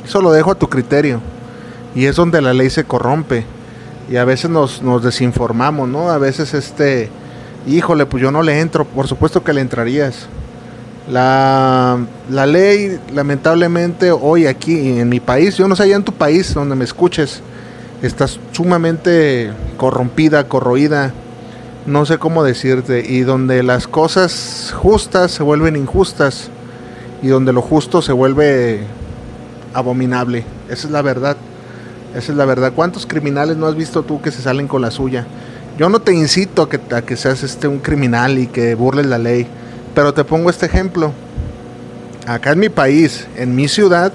Eso 0.05 0.22
lo 0.22 0.31
dejo 0.31 0.53
a 0.53 0.55
tu 0.55 0.68
criterio. 0.68 1.20
Y 1.96 2.05
es 2.05 2.14
donde 2.14 2.40
la 2.40 2.55
ley 2.55 2.70
se 2.70 2.85
corrompe. 2.85 3.44
y 4.09 4.16
a 4.16 4.25
veces 4.25 4.49
nos, 4.49 4.81
nos 4.81 5.03
desinformamos, 5.03 5.88
¿no? 5.88 6.11
A 6.12 6.18
veces 6.18 6.55
este, 6.55 7.11
híjole, 7.67 8.07
pues 8.07 8.23
yo 8.23 8.31
no 8.31 8.43
le 8.43 8.61
entro, 8.61 8.85
por 8.85 9.09
supuesto 9.09 9.43
que 9.43 9.53
le 9.53 9.61
entrarías. 9.61 10.27
La, 11.11 11.99
la 12.31 12.47
ley, 12.47 12.99
lamentablemente, 13.15 14.11
hoy 14.11 14.47
aquí 14.47 14.99
en 14.99 15.09
mi 15.09 15.21
país, 15.21 15.57
yo 15.57 15.69
no 15.69 15.77
sé 15.77 15.85
allá 15.85 15.97
en 15.97 16.05
tu 16.05 16.13
país 16.13 16.53
donde 16.55 16.75
me 16.75 16.85
escuches, 16.85 17.43
está 18.03 18.27
sumamente 18.53 19.53
corrompida, 19.77 20.49
corroída, 20.49 21.13
no 21.87 22.05
sé 22.05 22.19
cómo 22.19 22.43
decirte, 22.43 23.05
y 23.07 23.21
donde 23.21 23.63
las 23.63 23.87
cosas 23.87 24.75
justas 24.77 25.31
se 25.31 25.43
vuelven 25.45 25.77
injustas 25.77 26.51
y 27.23 27.29
donde 27.29 27.53
lo 27.53 27.63
justo 27.63 28.03
se 28.03 28.13
vuelve 28.13 28.81
abominable. 29.73 30.45
Esa 30.69 30.87
es 30.89 30.93
la 30.93 31.03
verdad. 31.03 31.37
Esa 32.15 32.33
es 32.33 32.39
la 32.39 32.45
verdad. 32.45 32.73
¿Cuántos 32.75 33.07
criminales 33.07 33.57
no 33.57 33.67
has 33.67 33.77
visto 33.77 34.03
tú 34.03 34.21
que 34.21 34.31
se 34.31 34.43
salen 34.43 34.67
con 34.67 34.83
la 34.83 34.91
suya? 34.91 35.27
Yo 35.79 35.91
no 35.91 36.01
te 36.01 36.15
incito 36.15 36.62
a 36.62 36.71
que, 36.71 36.81
a 36.95 37.03
que 37.03 37.17
seas 37.17 37.43
este 37.43 37.69
un 37.69 37.81
criminal 37.81 38.39
y 38.39 38.47
que 38.47 38.75
burles 38.75 39.07
la 39.07 39.19
ley. 39.19 39.47
Pero 39.95 40.15
te 40.15 40.25
pongo 40.25 40.49
este 40.49 40.67
ejemplo. 40.67 41.12
Acá 42.27 42.53
en 42.53 42.61
mi 42.61 42.69
país, 42.69 43.27
en 43.37 43.55
mi 43.55 43.69
ciudad, 43.69 44.12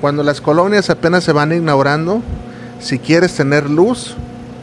cuando 0.00 0.22
las 0.22 0.40
colonias 0.40 0.90
apenas 0.90 1.24
se 1.24 1.32
van 1.32 1.52
inaugurando, 1.52 2.22
si 2.80 2.98
quieres 2.98 3.34
tener 3.34 3.68
luz, 3.68 4.14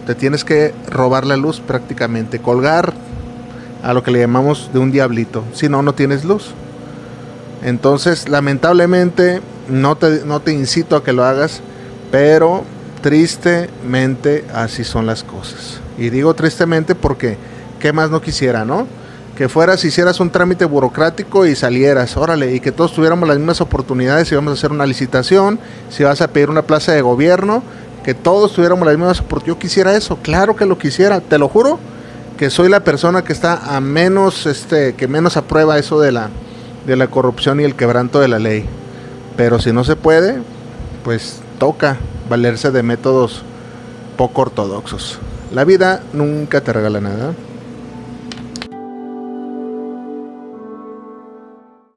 te 0.05 0.15
tienes 0.15 0.43
que 0.43 0.73
robar 0.89 1.25
la 1.25 1.37
luz 1.37 1.59
prácticamente, 1.59 2.39
colgar 2.39 2.93
a 3.83 3.93
lo 3.93 4.03
que 4.03 4.11
le 4.11 4.19
llamamos 4.19 4.69
de 4.73 4.79
un 4.79 4.91
diablito. 4.91 5.43
Si 5.53 5.69
no, 5.69 5.81
no 5.81 5.93
tienes 5.93 6.23
luz. 6.23 6.51
Entonces, 7.63 8.29
lamentablemente, 8.29 9.41
no 9.69 9.97
te, 9.97 10.23
no 10.25 10.39
te 10.39 10.53
incito 10.53 10.95
a 10.95 11.03
que 11.03 11.13
lo 11.13 11.23
hagas, 11.25 11.61
pero 12.11 12.63
tristemente 13.07 14.43
así 14.53 14.83
son 14.83 15.05
las 15.05 15.23
cosas. 15.23 15.79
Y 15.97 16.09
digo 16.09 16.33
tristemente 16.33 16.93
porque, 16.93 17.37
¿qué 17.79 17.93
más 17.93 18.09
no 18.09 18.21
quisiera, 18.21 18.65
no? 18.65 18.85
que 19.33 19.47
fueras, 19.47 19.85
hicieras 19.85 20.19
un 20.19 20.29
trámite 20.29 20.65
burocrático 20.65 21.45
y 21.45 21.55
salieras, 21.55 22.17
órale, 22.17 22.53
y 22.53 22.59
que 22.59 22.73
todos 22.73 22.91
tuviéramos 22.91 23.29
las 23.29 23.37
mismas 23.37 23.61
oportunidades 23.61 24.27
si 24.27 24.35
vamos 24.35 24.51
a 24.51 24.53
hacer 24.55 24.71
una 24.71 24.85
licitación, 24.85 25.57
si 25.89 26.03
vas 26.03 26.19
a 26.19 26.27
pedir 26.27 26.49
una 26.49 26.63
plaza 26.63 26.91
de 26.91 27.01
gobierno, 27.01 27.63
que 28.03 28.13
todos 28.13 28.51
tuviéramos 28.51 28.85
las 28.85 28.97
mismas 28.97 29.21
oportunidades. 29.21 29.55
Yo 29.55 29.59
quisiera 29.59 29.95
eso, 29.95 30.17
claro 30.17 30.57
que 30.57 30.65
lo 30.65 30.77
quisiera, 30.77 31.21
te 31.21 31.37
lo 31.37 31.47
juro, 31.47 31.79
que 32.37 32.49
soy 32.49 32.67
la 32.67 32.81
persona 32.81 33.23
que 33.23 33.31
está 33.31 33.73
a 33.73 33.79
menos, 33.79 34.45
este, 34.47 34.95
que 34.95 35.07
menos 35.07 35.37
aprueba 35.37 35.79
eso 35.79 36.01
de 36.01 36.11
la, 36.11 36.29
de 36.85 36.97
la 36.97 37.07
corrupción 37.07 37.61
y 37.61 37.63
el 37.63 37.75
quebranto 37.75 38.19
de 38.19 38.27
la 38.27 38.39
ley. 38.39 38.65
Pero 39.37 39.59
si 39.59 39.71
no 39.71 39.85
se 39.85 39.95
puede, 39.95 40.39
pues 41.05 41.39
toca 41.57 41.95
valerse 42.29 42.71
de 42.71 42.83
métodos 42.83 43.43
poco 44.17 44.41
ortodoxos. 44.41 45.19
La 45.53 45.63
vida 45.63 46.01
nunca 46.13 46.61
te 46.61 46.73
regala 46.73 47.01
nada. 47.01 47.33